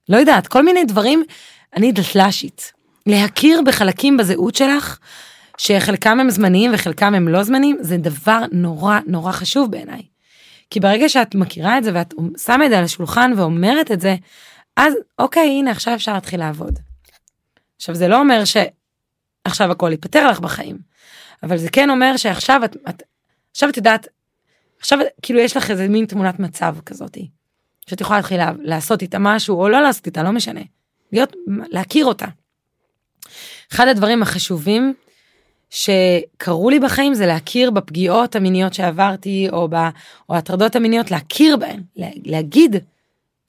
לא 0.10 0.17
יודעת 0.17 0.47
כל 0.47 0.63
מיני 0.63 0.86
דברים 0.86 1.23
אני 1.75 1.91
דתל"שית 1.91 2.74
להכיר 3.06 3.62
בחלקים 3.65 4.18
בזהות 4.18 4.56
שלך 4.56 5.00
שחלקם 5.58 6.20
הם 6.20 6.30
זמניים 6.30 6.72
וחלקם 6.74 7.15
הם 7.15 7.28
לא 7.28 7.44
זמניים 7.44 7.78
זה 7.82 7.98
דבר 7.98 8.39
נורא 8.52 9.00
נורא 9.08 9.32
חשוב 9.32 9.72
בעיניי. 9.72 10.02
כי 10.70 10.80
ברגע 10.80 11.10
שאת 11.10 11.36
מכירה 11.36 11.78
את 11.78 11.84
זה 11.84 11.91
ואת 11.94 12.13
שמה 12.38 12.65
את 12.65 12.70
זה 12.70 12.78
על 12.78 12.84
השולחן 12.84 13.32
ואומרת 13.38 13.91
את 13.91 14.02
זה 14.02 14.15
אז 14.78 14.94
אוקיי 15.20 15.50
הנה 15.60 15.72
עכשיו 15.72 15.94
אפשר 15.96 16.13
להתחיל 16.13 16.39
לעבוד. 16.39 16.80
עכשיו 17.76 17.96
זה 17.96 18.08
לא 18.08 18.20
אומר 18.20 18.44
שעכשיו 18.46 19.72
הכל 19.72 19.91
ייפתר 19.91 20.28
לך 20.30 20.39
בחיים 20.39 20.78
אבל 21.44 21.58
זה 21.58 21.70
כן 21.70 21.89
אומר 21.89 22.18
שעכשיו 22.18 22.62
את, 22.65 22.76
את 22.89 23.04
עכשיו 23.52 23.70
את 23.70 23.78
יודעת 23.78 24.08
עכשיו 24.80 25.00
כאילו 25.22 25.39
יש 25.39 25.58
לך 25.58 25.72
איזה 25.72 25.88
מין 25.88 26.06
תמונת 26.06 26.39
מצב 26.39 26.76
כזאתי 26.86 27.30
שאת 27.89 28.02
יכולה 28.02 28.20
להתחיל 28.20 28.38
לה- 28.38 28.52
לעשות 28.60 29.02
איתה 29.02 29.18
משהו 29.20 29.60
או 29.62 29.70
לא 29.70 29.82
לעשות 29.82 30.06
איתה 30.06 30.24
לא 30.24 30.32
משנה 30.32 30.62
להיות 31.12 31.34
להכיר 31.48 32.06
אותה. 32.06 32.26
אחד 33.71 33.88
הדברים 33.88 34.21
החשובים 34.21 34.93
שקרו 35.69 36.69
לי 36.69 36.80
בחיים 36.80 37.13
זה 37.13 37.25
להכיר 37.25 37.71
בפגיעות 37.71 38.36
המיניות 38.36 38.73
שעברתי 38.73 39.47
או, 39.49 39.67
ב, 39.69 39.75
או 40.30 40.36
הטרדות 40.36 40.75
המיניות 40.75 41.12
להכיר 41.12 41.58
בהן 41.58 41.84
לה, 41.95 42.08
להגיד 42.25 42.75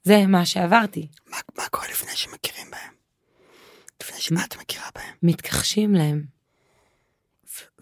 זה 0.02 0.26
מה 0.26 0.46
שעברתי 0.46 1.08
מה, 1.30 1.36
מה 1.56 1.68
קורה 1.68 1.86
לפני 1.88 2.16
שמכירים 2.16 2.70
בהם? 2.70 2.92
לפני 4.02 4.20
שאת 4.20 4.56
מכירה 4.56 4.88
בהם? 4.94 5.14
מתכחשים 5.22 5.94
להם 5.94 6.24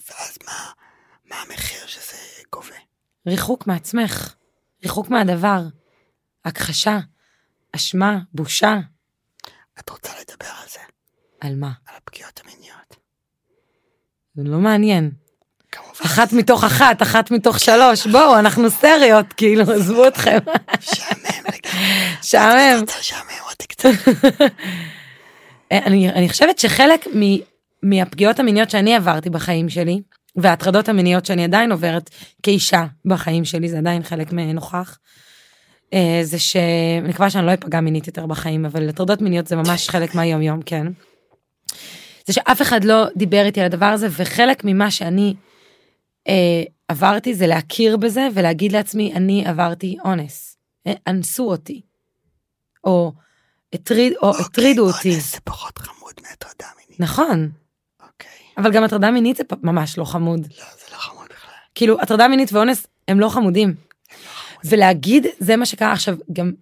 ואז 0.08 0.38
מה, 0.46 0.70
מה 1.30 1.36
המחיר 1.36 1.86
שזה 1.86 2.16
גובה? 2.52 2.76
ריחוק 3.26 3.66
מעצמך 3.66 4.34
ריחוק 4.82 5.08
מהדבר 5.08 5.62
הכחשה 6.44 6.98
אשמה 7.72 8.18
בושה 8.34 8.76
את 9.78 9.90
רוצה? 9.90 10.13
על 11.44 11.54
מה 11.56 11.70
על 11.86 11.94
הפגיעות 11.96 12.40
המיניות? 12.44 12.96
זה 14.34 14.42
לא 14.44 14.58
מעניין 14.58 15.10
כמובן. 15.72 16.04
אחת 16.04 16.32
מתוך 16.32 16.64
אחת 16.64 17.02
אחת 17.02 17.30
מתוך 17.30 17.60
שלוש 17.60 18.06
בואו 18.06 18.38
אנחנו 18.38 18.70
סטריות 18.70 19.32
כאילו 19.32 19.72
עזבו 19.72 20.08
אתכם. 20.08 20.38
שעמם 22.22 22.80
רוצה 22.80 22.98
לשעמם 22.98 23.44
אותי 23.50 23.66
קצת? 23.66 23.88
אני, 25.72 26.10
אני 26.10 26.28
חושבת 26.28 26.58
שחלק 26.58 27.06
מ, 27.06 27.20
מהפגיעות 27.82 28.38
המיניות 28.38 28.70
שאני 28.70 28.94
עברתי 28.94 29.30
בחיים 29.30 29.68
שלי, 29.68 30.00
וההטרדות 30.36 30.88
המיניות 30.88 31.26
שאני 31.26 31.44
עדיין 31.44 31.72
עוברת 31.72 32.10
כאישה 32.42 32.86
בחיים 33.04 33.44
שלי, 33.44 33.68
זה 33.68 33.78
עדיין 33.78 34.02
חלק 34.02 34.32
נוכח, 34.32 34.98
אה, 35.94 36.20
זה 36.22 36.38
שאני 36.38 37.08
מקווה 37.08 37.30
שאני 37.30 37.46
לא 37.46 37.54
אפגע 37.54 37.80
מינית 37.80 38.06
יותר 38.06 38.26
בחיים, 38.26 38.64
אבל 38.64 38.88
הטרדות 38.88 39.22
מיניות 39.22 39.46
זה 39.46 39.56
ממש 39.56 39.88
חלק 39.88 40.14
מהיום 40.14 40.42
יום, 40.42 40.62
כן. 40.62 40.86
זה 42.26 42.32
שאף 42.32 42.62
אחד 42.62 42.84
לא 42.84 43.04
דיבר 43.16 43.42
איתי 43.46 43.60
על 43.60 43.66
הדבר 43.66 43.86
הזה, 43.86 44.08
וחלק 44.10 44.62
ממה 44.64 44.90
שאני 44.90 45.34
אה, 46.28 46.62
עברתי 46.88 47.34
זה 47.34 47.46
להכיר 47.46 47.96
בזה 47.96 48.28
ולהגיד 48.34 48.72
לעצמי, 48.72 49.12
אני 49.14 49.46
עברתי 49.46 49.96
אונס, 50.04 50.56
אה, 50.86 50.92
אנסו 51.06 51.50
אותי, 51.50 51.80
או 52.84 53.12
הטריד, 53.72 54.12
או 54.22 54.28
אוקיי, 54.28 54.44
הטרידו 54.44 54.86
אותי. 54.86 55.10
אונס 55.10 55.32
זה 55.32 55.40
פחות 55.44 55.78
חמוד 55.78 56.14
מהטרדה 56.22 56.66
מינית. 56.78 57.00
נכון, 57.00 57.50
אוקיי. 58.02 58.30
אבל 58.58 58.72
גם 58.72 58.84
הטרדה 58.84 59.10
מינית 59.10 59.36
זה 59.36 59.42
ממש 59.62 59.98
לא 59.98 60.04
חמוד. 60.04 60.40
לא, 60.40 60.46
זה 60.56 60.92
לא 60.92 60.96
חמוד 60.98 61.26
בכלל. 61.26 61.54
כאילו, 61.74 62.00
הטרדה 62.00 62.28
מינית 62.28 62.52
ואונס 62.52 62.86
הם 63.08 63.20
לא 63.20 63.28
חמודים. 63.28 63.74
ולהגיד, 64.64 65.26
זה 65.38 65.56
מה 65.56 65.66
שקרה 65.66 65.92
עכשיו, 65.92 66.16
גם, 66.32 66.52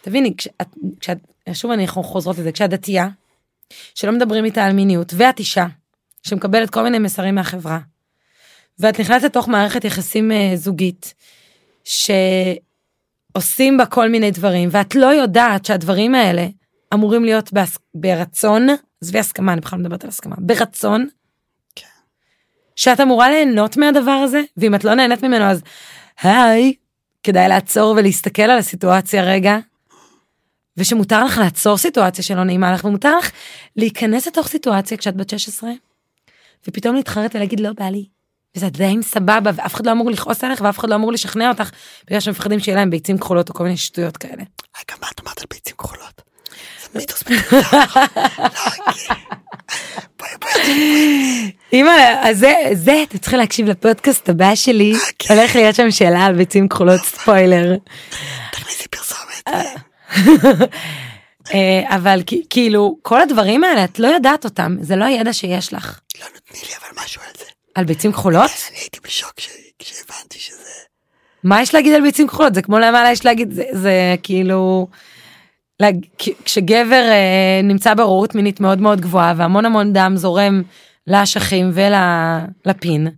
תביני, 0.00 0.36
כשאת, 0.36 0.68
כשאת, 1.00 1.18
שוב 1.52 1.70
אנחנו 1.70 2.02
חוזרות 2.02 2.38
לזה, 2.38 2.52
כשאת 2.52 2.70
דתייה, 2.70 3.08
שלא 3.94 4.12
מדברים 4.12 4.44
איתה 4.44 4.64
על 4.64 4.72
מיניות, 4.72 5.12
ואת 5.16 5.38
אישה, 5.38 5.66
שמקבלת 6.22 6.70
כל 6.70 6.82
מיני 6.82 6.98
מסרים 6.98 7.34
מהחברה, 7.34 7.78
ואת 8.78 9.00
נכנסת 9.00 9.24
לתוך 9.24 9.48
מערכת 9.48 9.84
יחסים 9.84 10.32
אה, 10.32 10.52
זוגית, 10.54 11.14
שעושים 11.84 13.76
בה 13.76 13.86
כל 13.86 14.08
מיני 14.08 14.30
דברים, 14.30 14.68
ואת 14.72 14.94
לא 14.94 15.06
יודעת 15.06 15.64
שהדברים 15.64 16.14
האלה 16.14 16.46
אמורים 16.94 17.24
להיות 17.24 17.52
בהס... 17.52 17.78
ברצון, 17.94 18.66
עזבי 19.02 19.18
הסכמה, 19.18 19.52
אני 19.52 19.60
בכלל 19.60 19.78
לא 19.78 19.84
מדברת 19.84 20.04
על 20.04 20.08
הסכמה, 20.08 20.36
ברצון, 20.38 21.08
כן. 21.76 21.86
שאת 22.76 23.00
אמורה 23.00 23.30
ליהנות 23.30 23.76
מהדבר 23.76 24.10
הזה, 24.10 24.42
ואם 24.56 24.74
את 24.74 24.84
לא 24.84 24.94
נהנית 24.94 25.24
ממנו 25.24 25.44
אז 25.44 25.62
היי, 26.22 26.74
כדאי 27.22 27.48
לעצור 27.48 27.94
ולהסתכל 27.96 28.42
על 28.42 28.58
הסיטואציה 28.58 29.24
רגע, 29.24 29.58
ושמותר 30.76 31.24
לך 31.24 31.38
לעצור 31.38 31.78
סיטואציה 31.78 32.24
שלא 32.24 32.44
נעימה 32.44 32.72
לך, 32.72 32.84
ומותר 32.84 33.18
לך 33.18 33.30
להיכנס 33.76 34.26
לתוך 34.26 34.48
סיטואציה 34.48 34.96
כשאת 34.96 35.16
בת 35.16 35.30
16, 35.30 35.70
ופתאום 36.68 36.96
להתחרט 36.96 37.34
ולהגיד 37.34 37.60
לא 37.60 37.70
בא 37.72 37.84
לי. 37.84 38.06
וזה 38.56 38.66
עדיין 38.66 39.02
סבבה, 39.02 39.50
ואף 39.54 39.74
אחד 39.74 39.86
לא 39.86 39.92
אמור 39.92 40.10
לכעוס 40.10 40.44
עליך, 40.44 40.60
ואף 40.64 40.78
אחד 40.78 40.90
לא 40.90 40.94
אמור 40.94 41.12
לשכנע 41.12 41.48
אותך, 41.48 41.70
בגלל 42.06 42.20
שמפחדים 42.20 42.60
שיהיה 42.60 42.76
להם 42.76 42.90
ביצים 42.90 43.18
כחולות 43.18 43.48
או 43.48 43.54
כל 43.54 43.64
מיני 43.64 43.76
שטויות 43.76 44.16
כאלה. 44.16 44.42
רגע, 44.78 45.00
מה 45.00 45.06
את 45.14 45.20
אמרת 45.20 45.38
על 45.38 45.44
ביצים 45.50 45.76
כחולות? 45.76 46.22
זה 46.82 46.88
מיתוס 46.98 47.22
אמא, 51.72 51.90
אז 52.22 52.38
זה, 52.38 52.54
זה, 52.72 53.02
אתם 53.08 53.18
צריכים 53.18 53.38
להקשיב 53.38 53.68
לפודקאסט 53.68 54.28
הבא 54.28 54.54
שלי, 54.54 54.94
כן. 55.18 55.34
הולך 55.34 55.56
להיות 55.56 55.74
שם 55.74 55.90
שאלה 55.90 56.24
על 56.24 56.36
ביצים 56.36 56.68
כחולות 56.68 57.00
ספוילר. 57.00 57.76
תכניסי 58.52 58.88
פרסומת. 58.88 59.48
אה, 61.54 61.96
אבל 61.96 62.22
כאילו, 62.50 62.96
כל 63.02 63.20
הדברים 63.20 63.64
האלה, 63.64 63.84
את 63.84 63.98
לא 63.98 64.06
יודעת 64.08 64.44
אותם, 64.44 64.76
זה 64.80 64.96
לא 64.96 65.04
הידע 65.04 65.32
שיש 65.32 65.72
לך. 65.72 66.00
לא 66.20 66.26
נותני 66.34 66.68
לי 66.68 66.74
אבל 66.80 67.04
משהו 67.04 67.22
על 67.22 67.32
זה. 67.38 67.44
על 67.74 67.84
ביצים 67.84 68.12
כחולות? 68.12 68.50
אני 68.70 68.78
הייתי 68.78 69.00
בשוק 69.04 69.32
כש- 69.36 69.48
כשהבנתי 69.78 70.38
שזה... 70.38 70.70
מה 71.44 71.62
יש 71.62 71.74
להגיד 71.74 71.94
על 71.94 72.02
ביצים 72.02 72.28
כחולות? 72.28 72.54
זה 72.54 72.62
כמו 72.62 72.78
למה 72.78 73.10
יש 73.12 73.24
להגיד, 73.24 73.52
זה, 73.72 74.14
כאילו... 74.22 74.86
כשגבר 76.44 77.02
אה, 77.10 77.60
נמצא 77.64 77.94
בעוררות 77.94 78.34
מינית 78.34 78.60
מאוד 78.60 78.80
מאוד 78.80 79.00
גבוהה 79.00 79.34
והמון 79.36 79.64
המון 79.64 79.92
דם 79.92 80.12
זורם 80.16 80.62
לאשכים 81.06 81.70
ולפין, 81.74 83.08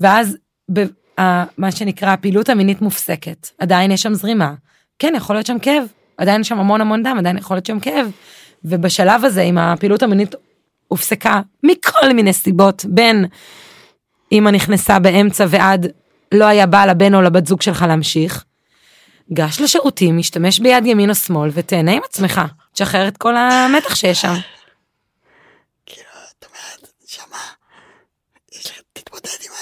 ואז 0.00 0.36
ב, 0.72 0.80
ה, 1.20 1.44
מה 1.58 1.72
שנקרא 1.72 2.08
הפעילות 2.12 2.48
המינית 2.48 2.80
מופסקת, 2.82 3.48
עדיין 3.58 3.90
יש 3.90 4.02
שם 4.02 4.14
זרימה. 4.14 4.54
כן, 4.98 5.12
יכול 5.16 5.36
להיות 5.36 5.46
שם 5.46 5.58
כאב, 5.58 5.84
עדיין 6.16 6.44
שם 6.44 6.58
המון 6.58 6.80
המון 6.80 7.02
דם, 7.02 7.16
עדיין 7.18 7.38
יכול 7.38 7.56
להיות 7.56 7.66
שם 7.66 7.80
כאב. 7.80 8.10
ובשלב 8.64 9.24
הזה, 9.24 9.42
אם 9.42 9.58
הפעילות 9.58 10.02
המינית 10.02 10.34
הופסקה 10.88 11.40
מכל 11.62 12.12
מיני 12.14 12.32
סיבות, 12.32 12.84
בין 12.88 13.24
אמא 14.32 14.50
נכנסה 14.50 14.98
באמצע 14.98 15.46
ועד 15.48 15.86
לא 16.32 16.44
היה 16.44 16.66
בא 16.66 16.84
לבן 16.84 17.14
או 17.14 17.22
לבת 17.22 17.46
זוג 17.46 17.62
שלך 17.62 17.84
להמשיך, 17.88 18.44
גש 19.32 19.60
לשירותים, 19.60 20.18
משתמש 20.18 20.60
ביד 20.60 20.86
ימין 20.86 21.10
או 21.10 21.14
שמאל 21.14 21.50
ותהנה 21.52 21.92
עם 21.92 22.00
עצמך, 22.04 22.40
תשחרר 22.72 23.08
את 23.08 23.16
כל 23.16 23.36
המתח 23.36 23.94
שיש 23.94 24.20
שם. 24.20 24.34
כאילו, 25.86 26.08
את 26.38 26.44
אומרת, 26.44 26.92
שמה, 27.06 27.38
יש 28.52 28.66
לך, 28.66 28.80
תתמודד 28.92 29.28
עם. 29.46 29.52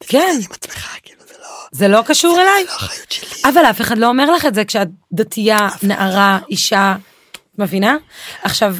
כן. 0.00 0.18
תתמודד 0.18 0.44
עם 0.44 0.52
עצמך, 0.52 0.96
כאילו, 1.02 1.22
זה 1.26 1.34
לא... 1.40 1.48
זה 1.72 1.88
לא 1.88 2.02
קשור 2.06 2.40
אליי. 2.40 2.64
זה 2.64 2.70
לא 2.70 2.76
אחריות 2.76 3.12
שלי. 3.12 3.29
אבל 3.44 3.64
אף 3.70 3.80
אחד 3.80 3.98
לא 3.98 4.08
אומר 4.08 4.30
לך 4.30 4.46
את 4.46 4.54
זה 4.54 4.64
כשאת 4.64 4.88
דתייה, 5.12 5.68
נערה, 5.82 6.38
אישה, 6.50 6.96
מבינה? 7.58 7.96
עכשיו, 8.42 8.76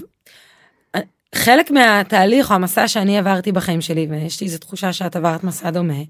חלק 1.34 1.70
מהתהליך 1.70 2.50
או 2.50 2.54
המסע 2.54 2.88
שאני 2.88 3.18
עברתי 3.18 3.52
בחיים 3.52 3.80
שלי, 3.80 4.06
ויש 4.10 4.40
לי 4.40 4.46
איזו 4.46 4.58
תחושה 4.58 4.92
שאת 4.92 5.16
עברת 5.16 5.44
מסע 5.44 5.70
דומה, 5.70 6.02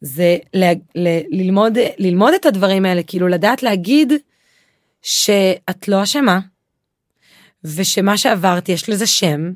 זה 0.00 0.36
ל- 0.54 0.72
ל- 0.94 1.40
ללמוד, 1.40 1.78
ללמוד 1.98 2.34
את 2.34 2.46
הדברים 2.46 2.84
האלה, 2.84 3.02
כאילו 3.02 3.28
לדעת 3.28 3.62
להגיד 3.62 4.12
שאת 5.02 5.88
לא 5.88 6.02
אשמה, 6.02 6.40
ושמה 7.64 8.18
שעברת 8.18 8.68
יש 8.68 8.88
לזה 8.88 9.06
שם, 9.06 9.52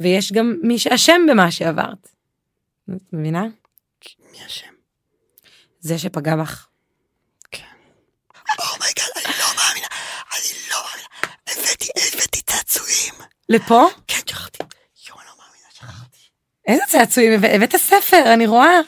ויש 0.00 0.32
גם 0.32 0.54
מי 0.62 0.78
שאשם 0.78 1.20
במה 1.30 1.50
שעברת. 1.50 2.08
את 2.90 3.12
מבינה? 3.12 3.42
מי 4.32 4.46
אשם? 4.46 4.72
זה 5.80 5.98
שפגע 5.98 6.36
בך. 6.36 6.67
Oh 8.58 8.70
my 8.70 8.83
God, 8.83 9.08
אני 9.16 9.34
לא 9.38 9.46
מאמינה. 9.56 9.86
אני 10.32 10.52
לא 10.70 10.76
מאמינה. 10.84 11.08
הבאתי, 11.48 11.88
הבאתי 12.14 12.40
צעצועים. 12.40 13.14
לפה? 13.48 13.86
כן, 14.06 14.18
שכחתי. 14.26 14.58
יואו, 15.08 15.20
אני 15.20 15.26
לא 15.28 15.34
מאמינה, 15.38 15.68
שכחתי. 15.74 16.18
איזה 16.66 16.82
צעצועים? 16.88 17.32
הבא- 17.32 17.48
הבאת 17.54 17.76
ספר, 17.76 18.34
אני 18.34 18.46
רואה. 18.46 18.78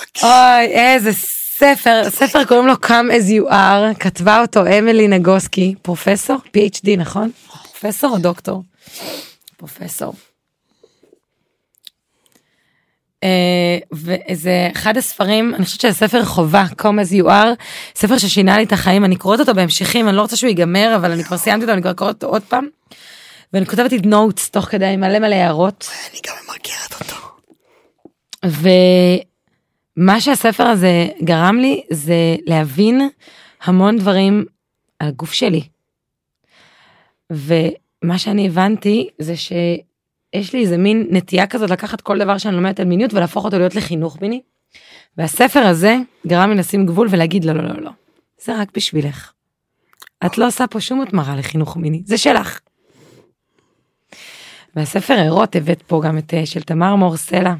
אוקיי. 0.00 0.22
אוי, 0.22 0.66
איזה 0.66 1.10
ספר, 1.12 2.02
ספר 2.10 2.44
קוראים 2.44 2.66
לו 2.66 2.72
Come 2.74 2.88
as 3.12 3.30
you 3.30 3.50
are, 3.52 3.98
כתבה 4.00 4.40
אותו 4.40 4.60
אמילי 4.78 5.08
נגוסקי, 5.08 5.74
פרופסור, 5.82 6.36
PhD, 6.36 6.96
נכון? 6.98 7.30
פרופסור 7.48 8.10
או 8.10 8.18
דוקטור? 8.18 8.62
פרופסור. 9.56 10.14
אה, 13.24 13.78
וזה 14.04 14.68
אחד 14.72 14.96
הספרים, 14.96 15.54
אני 15.54 15.64
חושבת 15.64 15.80
שזה 15.80 15.92
ספר 15.92 16.24
חובה, 16.24 16.64
Come 16.80 16.84
as 16.84 17.12
you 17.12 17.24
are, 17.24 17.64
ספר 17.94 18.18
ששינה 18.18 18.56
לי 18.56 18.64
את 18.64 18.72
החיים, 18.72 19.04
אני 19.04 19.16
קוראת 19.16 19.40
אותו 19.40 19.54
בהמשכים, 19.54 20.08
אני 20.08 20.16
לא 20.16 20.22
רוצה 20.22 20.36
שהוא 20.36 20.48
ייגמר, 20.48 20.92
אבל 20.96 21.10
אני 21.10 21.24
כבר 21.24 21.36
סיימתי 21.36 21.64
אותו, 21.64 21.72
אני 21.72 21.82
כבר 21.82 21.92
קוראת 21.92 22.14
אותו 22.14 22.26
עוד 22.26 22.42
פעם. 22.42 22.66
ואני 23.52 23.66
כותבת 23.66 23.92
לי 23.92 23.98
נוטס 23.98 24.50
תוך 24.50 24.64
כדי 24.64 24.96
מלא 24.96 25.18
מלא 25.18 25.34
הערות. 25.34 25.88
אני 26.10 26.20
גם 26.26 26.34
ממרקרת 26.44 27.00
אותו. 27.00 27.16
ומה 29.96 30.20
שהספר 30.20 30.64
הזה 30.64 31.08
גרם 31.24 31.56
לי 31.56 31.82
זה 31.90 32.36
להבין 32.46 33.08
המון 33.62 33.98
דברים 33.98 34.44
על 34.98 35.08
הגוף 35.08 35.32
שלי. 35.32 35.62
ומה 37.30 38.18
שאני 38.18 38.46
הבנתי 38.46 39.08
זה 39.18 39.34
שיש 40.34 40.52
לי 40.52 40.60
איזה 40.60 40.78
מין 40.78 41.06
נטייה 41.10 41.46
כזאת 41.46 41.70
לקחת 41.70 42.00
כל 42.00 42.18
דבר 42.18 42.38
שאני 42.38 42.56
לומדת 42.56 42.80
על 42.80 42.86
מיניות 42.86 43.14
ולהפוך 43.14 43.44
אותו 43.44 43.58
להיות 43.58 43.74
לחינוך 43.74 44.20
מיני. 44.20 44.42
והספר 45.16 45.60
הזה 45.60 45.96
גרם 46.26 46.50
לי 46.50 46.56
לשים 46.56 46.86
גבול 46.86 47.08
ולהגיד 47.10 47.44
לא 47.44 47.52
לא 47.52 47.62
לא 47.62 47.82
לא 47.82 47.90
זה 48.42 48.60
רק 48.60 48.68
בשבילך. 48.74 49.32
את 50.26 50.38
לא 50.38 50.46
עושה 50.46 50.66
פה 50.66 50.80
שום 50.80 51.00
התמרה 51.00 51.36
לחינוך 51.36 51.76
מיני 51.76 52.02
זה 52.04 52.18
שלך. 52.18 52.60
והספר 54.76 55.14
ערות 55.14 55.56
הבאת 55.56 55.82
פה 55.82 56.00
גם 56.04 56.18
את 56.18 56.34
אה, 56.34 56.46
של 56.46 56.62
תמר 56.62 56.96
מור 56.96 57.16
סלע. 57.16 57.54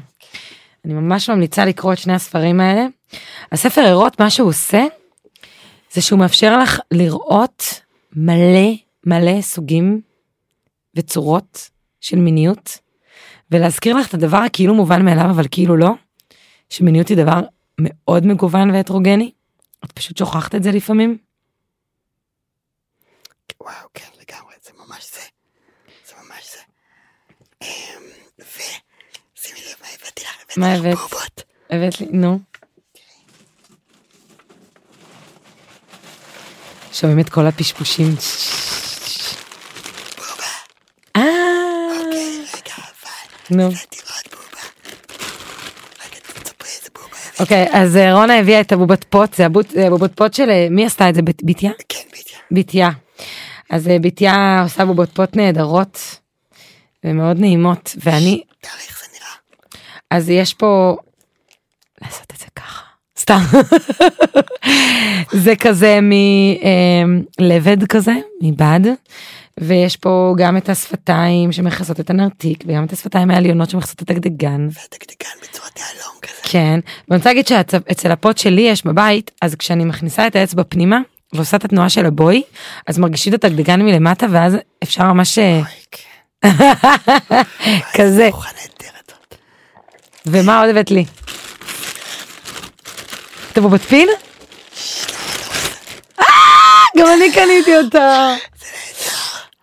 אני 0.85 0.93
ממש 0.93 1.29
ממליצה 1.29 1.65
לקרוא 1.65 1.93
את 1.93 1.97
שני 1.97 2.13
הספרים 2.13 2.59
האלה. 2.59 2.85
הספר 3.51 3.81
ערות 3.81 4.19
מה 4.19 4.29
שהוא 4.29 4.49
עושה 4.49 4.83
זה 5.91 6.01
שהוא 6.01 6.19
מאפשר 6.19 6.57
לך 6.59 6.79
לראות 6.91 7.81
מלא 8.15 8.71
מלא 9.05 9.41
סוגים 9.41 10.01
וצורות 10.95 11.69
של 12.01 12.17
מיניות 12.17 12.77
ולהזכיר 13.51 13.95
לך 13.95 14.07
את 14.09 14.13
הדבר 14.13 14.37
הכאילו 14.37 14.73
מובן 14.75 15.05
מאליו 15.05 15.25
אבל 15.29 15.43
כאילו 15.51 15.77
לא 15.77 15.91
שמיניות 16.69 17.07
היא 17.07 17.17
דבר 17.17 17.39
מאוד 17.79 18.25
מגוון 18.25 18.71
והטרוגני. 18.71 19.31
את 19.85 19.91
פשוט 19.91 20.17
שוכחת 20.17 20.55
את 20.55 20.63
זה 20.63 20.71
לפעמים. 20.71 21.17
וואו, 23.61 23.87
כן, 23.93 24.07
לגמרי, 24.21 24.53
זה 24.63 24.71
ממש 24.77 25.11
זה. 25.13 25.21
זה 26.07 26.13
ממש 26.23 26.51
זה. 26.53 26.59
אמ, 27.61 27.67
ושימי 28.39 29.59
לב 29.59 29.75
מה 29.81 29.87
הבאתי 29.87 30.21
לך, 30.23 30.35
הבאתי 30.43 30.59
מה 30.59 30.73
הבאת? 30.73 30.97
בובות. 30.97 31.43
הבאת 31.69 32.01
לי, 32.01 32.07
נו. 32.11 32.39
שומעים 36.93 37.19
את 37.19 37.29
כל 37.29 37.47
הפשפושים. 37.47 38.07
נו. 38.07 38.11
הבאתי 38.13 39.21
עוד 39.27 40.15
בובה. 40.17 40.51
רגע, 42.53 42.73
תספרי 42.73 43.11
איזה 43.23 43.37
בובה 43.37 43.40
הבאתי. 43.59 43.97
אוקיי, 47.39 47.67
אז 47.71 47.97
אה, 47.97 48.13
רונה 48.13 48.39
הביאה 48.39 48.61
את 48.61 48.71
הבובת 48.71 49.03
פוט, 49.09 49.33
זה 49.33 49.47
זה 49.69 49.87
הבובות 49.87 50.11
פוט 50.15 50.33
של... 50.33 50.49
אה, 50.49 50.67
מי 50.71 50.85
עשתה 50.85 51.09
את 51.09 51.15
זה? 51.15 51.21
בת- 51.21 51.43
בתיה? 51.43 51.71
כן, 51.89 51.99
בדיוק. 52.11 52.41
בתיה. 52.51 52.89
אז 53.69 53.87
אה, 53.87 53.97
בתיה 54.01 54.59
עושה 54.63 54.85
בובות 54.85 55.09
פוט 55.13 55.35
נהדרות 55.35 56.19
ומאוד 57.03 57.39
נעימות, 57.39 57.95
ואני, 58.03 58.43
תארי 58.61 58.73
איך 58.87 59.01
זה 59.01 59.07
נראה. 59.19 59.35
אז 60.09 60.29
יש 60.29 60.53
פה... 60.53 60.97
לעשות 62.01 62.25
את 62.33 62.39
זה 62.39 62.45
ככה. 62.55 62.81
סתם. 63.19 63.39
זה 65.43 65.55
כזה 65.55 65.99
מלבד 67.39 67.83
כזה, 67.87 68.13
מבד, 68.41 68.79
ויש 69.59 69.97
פה 69.97 70.33
גם 70.37 70.57
את 70.57 70.69
השפתיים 70.69 71.51
שמכסות 71.51 71.99
את 71.99 72.09
הנרתיק, 72.09 72.63
וגם 72.67 72.83
את 72.83 72.93
השפתיים 72.93 73.31
העליונות 73.31 73.69
שמכסות 73.69 74.01
את 74.01 74.09
הדגדגן. 74.09 74.67
והדגדגן 74.67 75.29
בצורת 75.41 75.79
יהלום 75.79 76.15
כזה. 76.21 76.33
כן, 76.43 76.79
ואני 77.07 77.17
רוצה 77.17 77.29
להגיד 77.29 77.47
שאצל 77.47 78.11
הפוט 78.11 78.37
שלי 78.37 78.61
יש 78.61 78.85
בבית, 78.85 79.31
אז 79.41 79.55
כשאני 79.55 79.85
מכניסה 79.85 80.27
את 80.27 80.35
האצבע 80.35 80.63
פנימה 80.69 80.99
ועושה 81.33 81.57
את 81.57 81.65
התנועה 81.65 81.89
של 81.89 82.05
הבוי, 82.05 82.43
אז 82.87 82.97
מרגישים 82.97 83.33
את 83.33 83.43
הדגדגן 83.43 83.81
מלמטה 83.81 84.25
ואז 84.31 84.57
אפשר 84.83 85.13
ממש 85.13 85.39
אה, 85.39 85.61
כן. 87.21 87.39
כזה. 87.93 88.29
ומה 90.25 90.61
עוד 90.61 90.69
הבאת 90.69 90.91
לי? 90.91 91.05
את 93.51 93.57
הבובת 93.57 93.81
פין? 93.81 94.09
אה, 96.19 96.25
גם 96.97 97.07
אני 97.07 97.31
קניתי 97.31 97.77
אותה. 97.77 98.35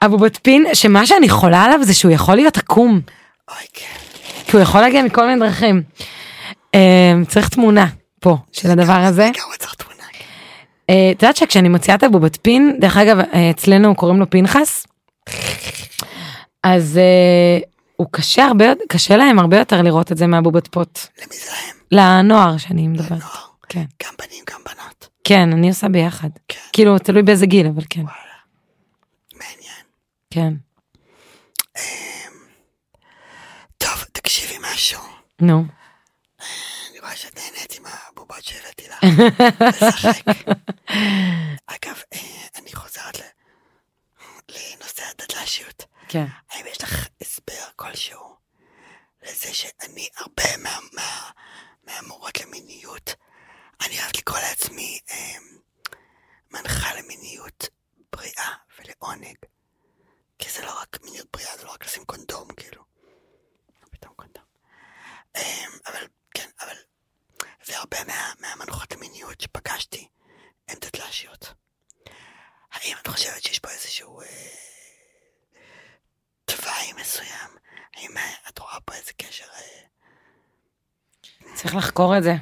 הבובת 0.02 0.38
פין, 0.42 0.66
שמה 0.74 1.06
שאני 1.06 1.28
חולה 1.28 1.62
עליו 1.64 1.78
זה 1.82 1.94
שהוא 1.94 2.12
יכול 2.12 2.34
להיות 2.34 2.56
עקום, 2.56 3.00
אוי, 3.50 3.56
כן. 3.72 3.86
כי 4.46 4.56
הוא 4.56 4.62
יכול 4.62 4.80
להגיע 4.80 5.02
מכל 5.02 5.26
מיני 5.26 5.40
דרכים. 5.40 5.82
אה, 6.74 7.12
צריך 7.28 7.48
תמונה 7.48 7.86
פה 8.20 8.36
של 8.52 8.70
הדבר 8.70 8.92
הזה. 8.92 9.30
צריך 9.58 9.74
תמונה. 9.74 10.02
אה, 10.90 11.10
את 11.16 11.22
יודעת 11.22 11.36
שכשאני 11.36 11.68
מוציאה 11.68 11.96
את 11.96 12.02
הבובת 12.02 12.38
פין, 12.42 12.76
דרך 12.80 12.96
אגב, 12.96 13.18
אה, 13.18 13.50
אצלנו 13.50 13.94
קוראים 13.94 14.20
לו 14.20 14.30
פנחס, 14.30 14.86
אז 16.64 16.98
אה, 16.98 17.58
הוא 17.96 18.06
קשה 18.10 18.44
הרבה, 18.44 18.64
יותר- 18.66 18.84
קשה 18.88 19.16
להם 19.16 19.38
הרבה 19.38 19.58
יותר 19.58 19.82
לראות 19.82 20.12
את 20.12 20.16
זה 20.16 20.26
מהבובת 20.26 20.68
פוט. 20.68 20.98
למי 21.18 21.36
זה 21.36 21.50
להם? 21.50 21.76
לנוער 22.24 22.56
שאני 22.58 22.88
מדברת. 22.88 23.10
לנוער. 23.10 23.22
כן. 23.68 23.84
גם 24.02 24.10
בנים, 24.18 24.44
גם 24.50 24.60
בנות. 24.66 25.08
כן, 25.24 25.52
אני 25.52 25.68
עושה 25.68 25.88
ביחד. 25.88 26.28
כן. 26.48 26.58
כאילו, 26.72 26.98
תלוי 26.98 27.22
באיזה 27.22 27.46
גיל, 27.46 27.66
אבל 27.66 27.82
כן. 27.90 28.00
מעניין. 28.00 28.27
כן. 30.30 30.54
טוב, 33.78 34.04
תקשיבי 34.12 34.58
משהו. 34.60 35.00
נו. 35.40 35.64
אני 36.90 37.00
רואה 37.00 37.16
שאת 37.16 37.36
נהנית 37.38 37.72
עם 37.78 37.82
הבובות 37.86 38.44
שהבאתי 38.44 38.88
לך. 38.88 38.98
לשחק. 39.68 40.26
אגב, 41.66 42.02
אה, 42.12 42.46
אני 42.56 42.72
חוזרת 42.74 43.16
לנושא 44.48 45.02
הדדל"שיות. 45.10 45.84
כן. 46.08 46.24
האם 46.50 46.66
יש 46.66 46.82
לך 46.82 47.08
הסבר 47.20 47.64
כלשהו 47.76 48.36
לזה 49.22 49.54
שאני 49.54 50.08
הרבה 50.16 50.56
מה, 50.62 50.78
מה, 50.92 51.30
מהמורות 51.86 52.40
למיניות, 52.40 53.14
אני 53.86 54.00
אוהבת 54.00 54.18
לקרוא 54.18 54.38
לעצמי 54.38 54.98
אה, 55.10 55.34
מנחה 56.50 56.94
למיניות 56.94 57.68
בריאה 58.12 58.52
ולעונג. 58.78 59.36
כי 60.38 60.50
זה 60.50 60.64
לא 60.64 60.80
רק 60.80 60.98
מיניות 61.04 61.26
בריאה, 61.32 61.56
זה 61.56 61.64
לא 61.64 61.70
רק 61.70 61.84
לשים 61.86 62.04
קונדום, 62.04 62.48
כאילו. 62.56 62.82
פתאום 63.90 64.14
קונדום. 64.16 64.44
אבל, 65.86 66.06
כן, 66.34 66.48
אבל 66.60 66.76
והרבה 67.68 67.98
מה, 68.06 68.32
מהמנחות 68.40 68.92
למיניות 68.92 69.40
שפגשתי 69.40 70.08
הן 70.68 70.76
דתל"שיות. 70.80 71.54
האם 72.72 72.96
את 73.02 73.06
חושבת 73.06 73.42
שיש 73.42 73.58
פה 73.58 73.70
איזשהו 73.70 74.20
אה, 74.20 74.26
תוואי 76.44 76.92
מסוים? 77.00 77.50
האם 77.94 78.10
את 78.48 78.58
רואה 78.58 78.80
פה 78.84 78.94
איזה 78.94 79.12
קשר? 79.16 79.44
אה, 79.56 79.86
צריך 81.54 81.74
לחקור 81.74 82.18
את 82.18 82.22
זה. 82.22 82.34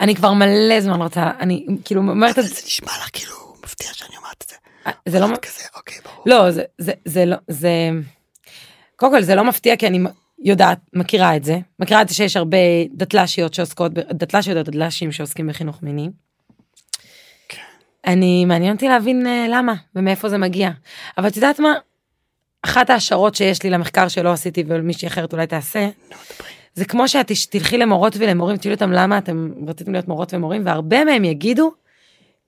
אני 0.00 0.16
כבר 0.16 0.32
מלא 0.32 0.80
זמן 0.80 1.02
רוצה, 1.02 1.30
אני 1.40 1.66
כאילו 1.84 2.00
אומרת 2.00 2.38
את 2.38 2.44
זה, 2.44 2.54
זה 2.54 2.62
נשמע 2.66 2.98
לך 2.98 3.08
כאילו 3.12 3.54
מפתיע 3.62 3.94
שאני 3.94 4.16
אומרת 4.16 4.42
את 4.42 4.48
זה. 4.48 4.56
זה 5.08 5.20
לא, 5.20 5.34
את 5.34 5.38
כזה, 5.38 5.64
אוקיי, 5.76 5.98
ברור. 6.04 6.22
לא, 6.26 6.50
זה, 6.50 6.62
זה, 6.78 6.92
זה 7.04 7.24
לא, 7.24 7.36
זה, 7.48 7.90
קודם 8.96 9.12
כל 9.12 9.22
זה 9.22 9.34
לא 9.34 9.44
מפתיע 9.44 9.76
כי 9.76 9.86
אני 9.86 9.98
יודעת, 10.44 10.78
מכירה 10.92 11.36
את 11.36 11.44
זה, 11.44 11.58
מכירה 11.78 12.02
את 12.02 12.08
זה 12.08 12.14
שיש 12.14 12.36
הרבה 12.36 12.56
דתל"שיות 12.92 13.54
שעוסקות, 13.54 13.92
דתל"שיות 13.92 14.56
או 14.56 14.62
דתל"שים 14.62 15.12
שעוסקים 15.12 15.46
בחינוך 15.46 15.82
מיני. 15.82 16.08
כן. 17.48 17.62
אני, 18.06 18.44
מעניין 18.44 18.74
אותי 18.74 18.88
להבין 18.88 19.26
אה, 19.26 19.46
למה 19.48 19.74
ומאיפה 19.94 20.28
זה 20.28 20.38
מגיע. 20.38 20.70
אבל 21.18 21.28
את 21.28 21.36
יודעת 21.36 21.60
מה? 21.60 21.74
אחת 22.62 22.90
ההשערות 22.90 23.34
שיש 23.34 23.62
לי 23.62 23.70
למחקר 23.70 24.08
שלא 24.08 24.32
עשיתי 24.32 24.64
ומישהי 24.66 25.08
אחרת 25.08 25.32
אולי 25.32 25.46
תעשה. 25.46 25.88
זה 26.74 26.84
כמו 26.84 27.08
שאת 27.08 27.32
תלכי 27.50 27.78
למורות 27.78 28.16
ולמורים, 28.18 28.56
תשאלי 28.56 28.74
אותם 28.74 28.92
למה 28.92 29.18
אתם 29.18 29.50
רציתם 29.66 29.92
להיות 29.92 30.08
מורות 30.08 30.34
ומורים, 30.34 30.66
והרבה 30.66 31.04
מהם 31.04 31.24
יגידו, 31.24 31.72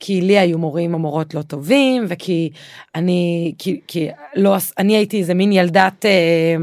כי 0.01 0.21
לי 0.21 0.39
היו 0.39 0.59
מורים 0.59 0.95
או 0.95 0.99
מורות 0.99 1.35
לא 1.35 1.43
טובים, 1.43 2.07
וכי 2.09 2.51
אני, 2.95 3.53
כי, 3.59 3.81
כי 3.87 4.09
לא, 4.35 4.57
אני 4.79 4.97
הייתי 4.97 5.19
איזה 5.19 5.35
מין 5.35 5.53
ילדת 5.53 6.07
אה, 6.07 6.57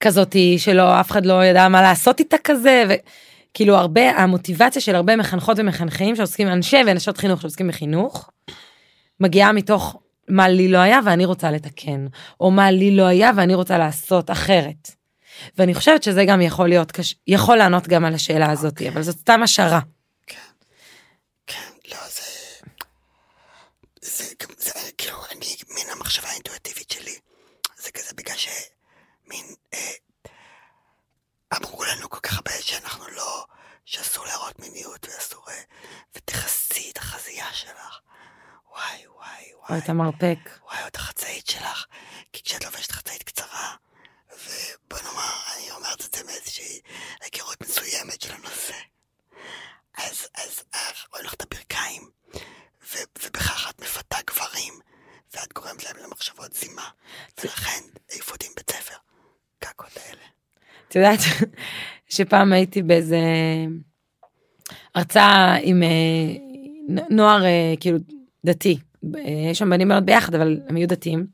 כזאתי, 0.00 0.58
שלא, 0.58 1.00
אף 1.00 1.10
אחד 1.10 1.26
לא 1.26 1.44
ידע 1.44 1.68
מה 1.68 1.82
לעשות 1.82 2.20
איתה 2.20 2.36
כזה, 2.44 2.84
וכאילו 2.88 3.76
הרבה, 3.76 4.10
המוטיבציה 4.10 4.82
של 4.82 4.94
הרבה 4.94 5.16
מחנכות 5.16 5.58
ומחנכים 5.58 6.16
שעוסקים, 6.16 6.48
אנשי 6.48 6.76
ונשות 6.86 7.18
חינוך 7.18 7.40
שעוסקים 7.40 7.68
בחינוך, 7.68 8.30
מגיעה 9.20 9.52
מתוך 9.52 9.96
מה 10.28 10.48
לי 10.48 10.68
לא 10.68 10.78
היה 10.78 11.00
ואני 11.04 11.24
רוצה 11.24 11.50
לתקן, 11.50 12.06
או 12.40 12.50
מה 12.50 12.70
לי 12.70 12.96
לא 12.96 13.02
היה 13.02 13.30
ואני 13.36 13.54
רוצה 13.54 13.78
לעשות 13.78 14.30
אחרת. 14.30 14.90
ואני 15.58 15.74
חושבת 15.74 16.02
שזה 16.02 16.24
גם 16.24 16.40
יכול 16.40 16.68
להיות, 16.68 16.92
קש... 16.92 17.14
יכול 17.26 17.56
לענות 17.56 17.88
גם 17.88 18.04
על 18.04 18.14
השאלה 18.14 18.50
הזאת, 18.50 18.82
אבל 18.82 19.02
זאת 19.02 19.16
סתם 19.16 19.42
השערה. 19.42 19.80
כן. 20.26 20.36
כן, 21.46 21.90
לא, 21.90 21.96
זה... 24.00 24.29
זה 24.58 24.92
כאילו, 24.98 25.26
אני, 25.30 25.56
מן 25.68 25.90
המחשבה 25.90 26.28
האינטואיטיבית 26.28 26.90
שלי, 26.90 27.18
זה 27.76 27.90
כזה 27.92 28.14
בגלל 28.14 28.36
שמין... 28.36 29.54
אה, 29.74 29.92
אמרו 31.56 31.84
לנו 31.84 32.10
כל 32.10 32.20
כך 32.20 32.34
הרבה 32.34 32.62
שאנחנו 32.62 33.08
לא... 33.08 33.46
שאסור 33.84 34.26
להראות 34.26 34.58
מיניות 34.58 35.06
ואסור... 35.08 35.50
אה, 35.50 35.62
ותכסי 36.14 36.90
את 36.90 36.98
החזייה 36.98 37.52
שלך. 37.52 38.00
וואי, 38.70 39.06
וואי, 39.06 39.52
או 39.54 39.58
וואי. 39.68 39.78
את 39.78 39.88
המרפק. 39.88 40.38
וואי, 40.62 40.86
את 40.86 40.96
החצאית 40.96 41.46
שלך. 41.46 41.84
כי 42.32 42.42
כשאת 42.42 42.64
לובשת 42.64 42.92
חצאית 42.92 43.22
קצרה, 43.22 43.76
ובוא 44.32 44.98
נאמר, 45.04 45.32
אני 45.56 45.70
אומרת 45.70 46.04
את 46.04 46.14
זה 46.14 46.24
מאיזושהי 46.24 46.80
היכרות 47.20 47.60
מסוימת 47.60 48.20
של 48.20 48.32
הנושא. 48.32 48.74
אז, 49.94 50.28
אז 50.34 50.62
אה, 50.74 50.90
רואים 51.12 51.26
לך 51.26 51.34
את 51.34 51.42
הברכיים, 51.42 52.10
ו, 52.82 52.98
ובכך 53.22 53.70
את 53.70 53.80
מפתה 53.80 54.16
גברים, 54.26 54.80
ואת 55.34 55.52
גורמת 55.52 55.84
להם 55.84 55.96
למחשבות 55.96 56.52
זימה. 56.52 56.90
ולכן 57.40 57.80
העיפו 58.10 58.32
אותי 58.32 58.48
מבית 58.48 58.70
ספר. 58.70 58.96
קקות 59.58 59.96
האלה. 59.96 60.24
את 60.88 60.89
יודעת 61.00 61.20
שפעם 62.14 62.52
הייתי 62.52 62.82
באיזה 62.82 63.18
הרצאה 64.94 65.54
עם 65.62 65.82
אה, 65.82 66.36
נוער 67.10 67.44
אה, 67.44 67.74
כאילו 67.80 67.98
דתי. 68.46 68.78
יש 69.50 69.58
שם 69.58 69.70
בנים 69.70 69.88
בנות 69.88 70.04
ביחד 70.04 70.34
אבל 70.34 70.60
הם 70.68 70.76
היו 70.76 70.88
דתיים. 70.88 71.26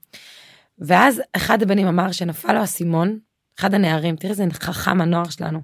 ואז 0.79 1.23
אחד 1.37 1.63
הבנים 1.63 1.87
אמר 1.87 2.13
שנפל 2.13 2.53
לו 2.53 2.59
האסימון, 2.59 3.19
אחד 3.59 3.75
הנערים, 3.75 4.17
תראי 4.17 4.31
איזה 4.31 4.45
חכם 4.53 5.01
הנוער 5.01 5.29
שלנו. 5.29 5.59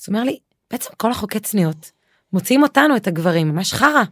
אז 0.00 0.04
הוא 0.06 0.14
אומר 0.14 0.24
לי, 0.24 0.38
בעצם 0.70 0.90
כל 0.96 1.10
החוקי 1.10 1.40
צניעות 1.40 1.90
מוציאים 2.32 2.62
אותנו 2.62 2.96
את 2.96 3.06
הגברים, 3.06 3.48
ממש 3.48 3.72
חרא. 3.72 4.02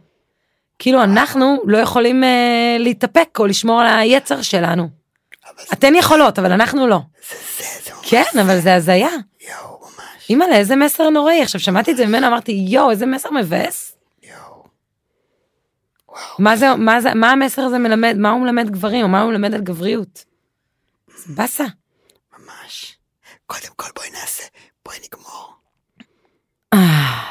כאילו 0.79 1.03
אנחנו 1.03 1.57
לא 1.65 1.77
יכולים 1.77 2.23
אה, 2.23 2.77
להתאפק 2.79 3.39
או 3.39 3.45
לשמור 3.45 3.81
על 3.81 3.99
היצר 3.99 4.41
שלנו. 4.41 4.89
אתן 5.73 5.95
יכולות 5.95 6.39
אבל 6.39 6.51
אנחנו 6.51 6.87
לא. 6.87 6.99
כן 8.01 8.23
אבל 8.41 8.59
זה 8.59 8.75
הזיה. 8.75 9.09
יואו, 9.49 9.79
ממש. 9.81 10.29
אימא'לה, 10.29 10.55
איזה 10.55 10.75
מסר 10.75 11.09
נוראי. 11.09 11.41
עכשיו 11.41 11.61
שמעתי 11.61 11.91
את 11.91 11.97
זה 11.97 12.05
ממנו, 12.05 12.27
אמרתי, 12.27 12.51
יואו, 12.51 12.91
איזה 12.91 13.05
מסר 13.05 13.31
מבאס. 13.31 13.97
מה 16.39 16.57
זה, 16.57 16.75
מה 16.75 17.01
זה, 17.01 17.13
מה 17.13 17.31
המסר 17.31 17.61
הזה 17.61 17.77
מלמד, 17.77 18.15
מה 18.17 18.31
הוא 18.31 18.41
מלמד 18.41 18.69
גברים, 18.69 19.03
או 19.03 19.07
מה 19.07 19.21
הוא 19.21 19.31
מלמד 19.31 19.53
על 19.53 19.61
גבריות. 19.61 20.25
זה 21.15 21.33
באסה. 21.33 21.65
ממש. 22.37 22.97
קודם 23.45 23.69
כל 23.75 23.87
בואי 23.95 24.09
נעשה, 24.09 24.43
בואי 24.85 24.97
נגמור. 25.03 25.53
אה, 26.73 27.23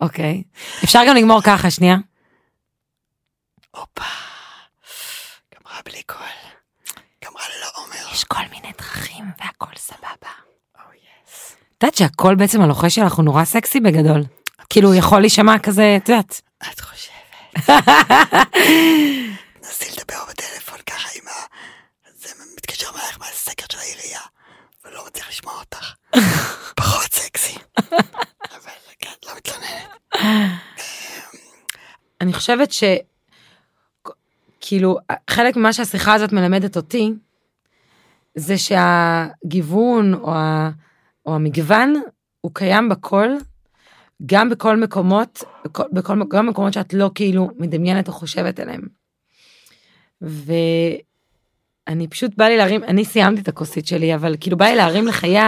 אוקיי. 0.00 0.42
אפשר 0.84 1.00
גם 1.08 1.16
לגמור 1.16 1.42
ככה, 1.42 1.70
שנייה. 1.70 1.96
הופה. 3.70 4.04
גמרה 5.54 5.80
בלי 5.84 6.02
קול. 6.02 6.41
יש 8.12 8.24
כל 8.24 8.42
מיני 8.50 8.72
דרכים 8.78 9.24
והכל 9.38 9.72
את 11.82 11.84
יודעת 11.84 11.96
שהכל 11.96 12.34
בעצם 12.34 12.60
הלוחש 12.60 12.94
שלך 12.94 13.14
הוא 13.14 13.24
נורא 13.24 13.44
סקסי 13.44 13.80
בגדול. 13.80 14.22
כאילו 14.70 14.88
הוא 14.88 14.94
יכול 14.94 15.20
להישמע 15.20 15.58
כזה, 15.58 15.96
את 15.96 16.08
יודעת. 16.08 16.40
את 16.72 16.80
חושבת? 16.80 17.12
נסי 19.62 20.00
לדבר 20.00 20.24
בטלפון 20.28 20.78
ככה 20.86 21.08
עם 21.14 21.28
ה... 21.28 21.32
זה 22.14 22.28
מתקשר 22.56 22.86
מהלך 22.92 23.18
מהסקר 23.18 23.64
של 23.72 23.78
העירייה, 23.78 24.20
ולא 24.84 25.04
מצליח 25.06 25.28
לשמוע 25.28 25.54
אותך. 25.54 25.92
פחות 26.80 27.12
סקסי. 27.12 27.56
אבל 28.52 28.72
כן, 28.98 29.10
לא 29.26 29.32
מתלוננת. 29.36 30.20
אני 32.20 32.32
חושבת 32.32 32.72
ש... 32.72 32.84
כאילו, 34.60 34.98
חלק 35.30 35.56
ממה 35.56 35.72
שהשיחה 35.72 36.14
הזאת 36.14 36.32
מלמדת 36.32 36.76
אותי, 36.76 37.12
זה 38.34 38.54
שהגיוון 38.58 40.14
או, 40.14 40.34
ה... 40.34 40.70
או 41.26 41.34
המגוון 41.34 41.94
הוא 42.40 42.50
קיים 42.54 42.88
בכל, 42.88 43.28
גם 44.26 44.50
בכל 44.50 44.76
מקומות, 44.76 45.44
בכל, 45.64 45.84
בכל, 45.92 46.22
גם 46.28 46.46
מקומות 46.46 46.72
שאת 46.72 46.94
לא 46.94 47.10
כאילו 47.14 47.50
מדמיינת 47.58 48.08
או 48.08 48.12
חושבת 48.12 48.60
עליהם. 48.60 48.82
ואני 50.22 52.08
פשוט 52.08 52.36
בא 52.36 52.44
לי 52.44 52.56
להרים, 52.56 52.84
אני 52.84 53.04
סיימתי 53.04 53.40
את 53.40 53.48
הכוסית 53.48 53.86
שלי, 53.86 54.14
אבל 54.14 54.36
כאילו 54.40 54.56
בא 54.56 54.64
לי 54.66 54.76
להרים 54.76 55.06
לחיי 55.06 55.38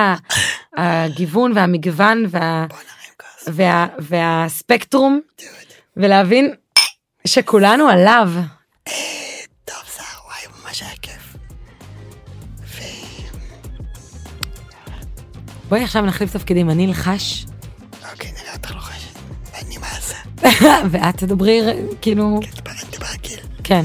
הגיוון 0.76 1.52
והמגוון 1.54 2.24
וה, 2.28 2.66
כוס. 3.16 3.48
וה, 3.54 3.86
והספקטרום. 3.98 5.20
ולהבין 5.96 6.54
שכולנו 7.26 7.88
עליו. 7.88 8.30
בואי 15.68 15.82
עכשיו 15.84 16.02
נחליף 16.06 16.32
תפקידים, 16.32 16.70
אני 16.70 16.86
אלחש, 16.86 17.46
אוקיי, 18.12 18.32
נראה 18.32 18.52
אותך 18.54 18.74
לוחשת. 18.74 19.08
ואני 19.54 19.78
מה 19.78 19.86
אעשה? 19.96 20.16
ואת 20.90 21.16
תדברי, 21.16 21.60
כאילו, 22.00 22.40
כן, 22.42 22.50
דבר- 22.62 22.96
דבר 22.98 23.06
גיל. 23.22 23.38
כן. 23.64 23.84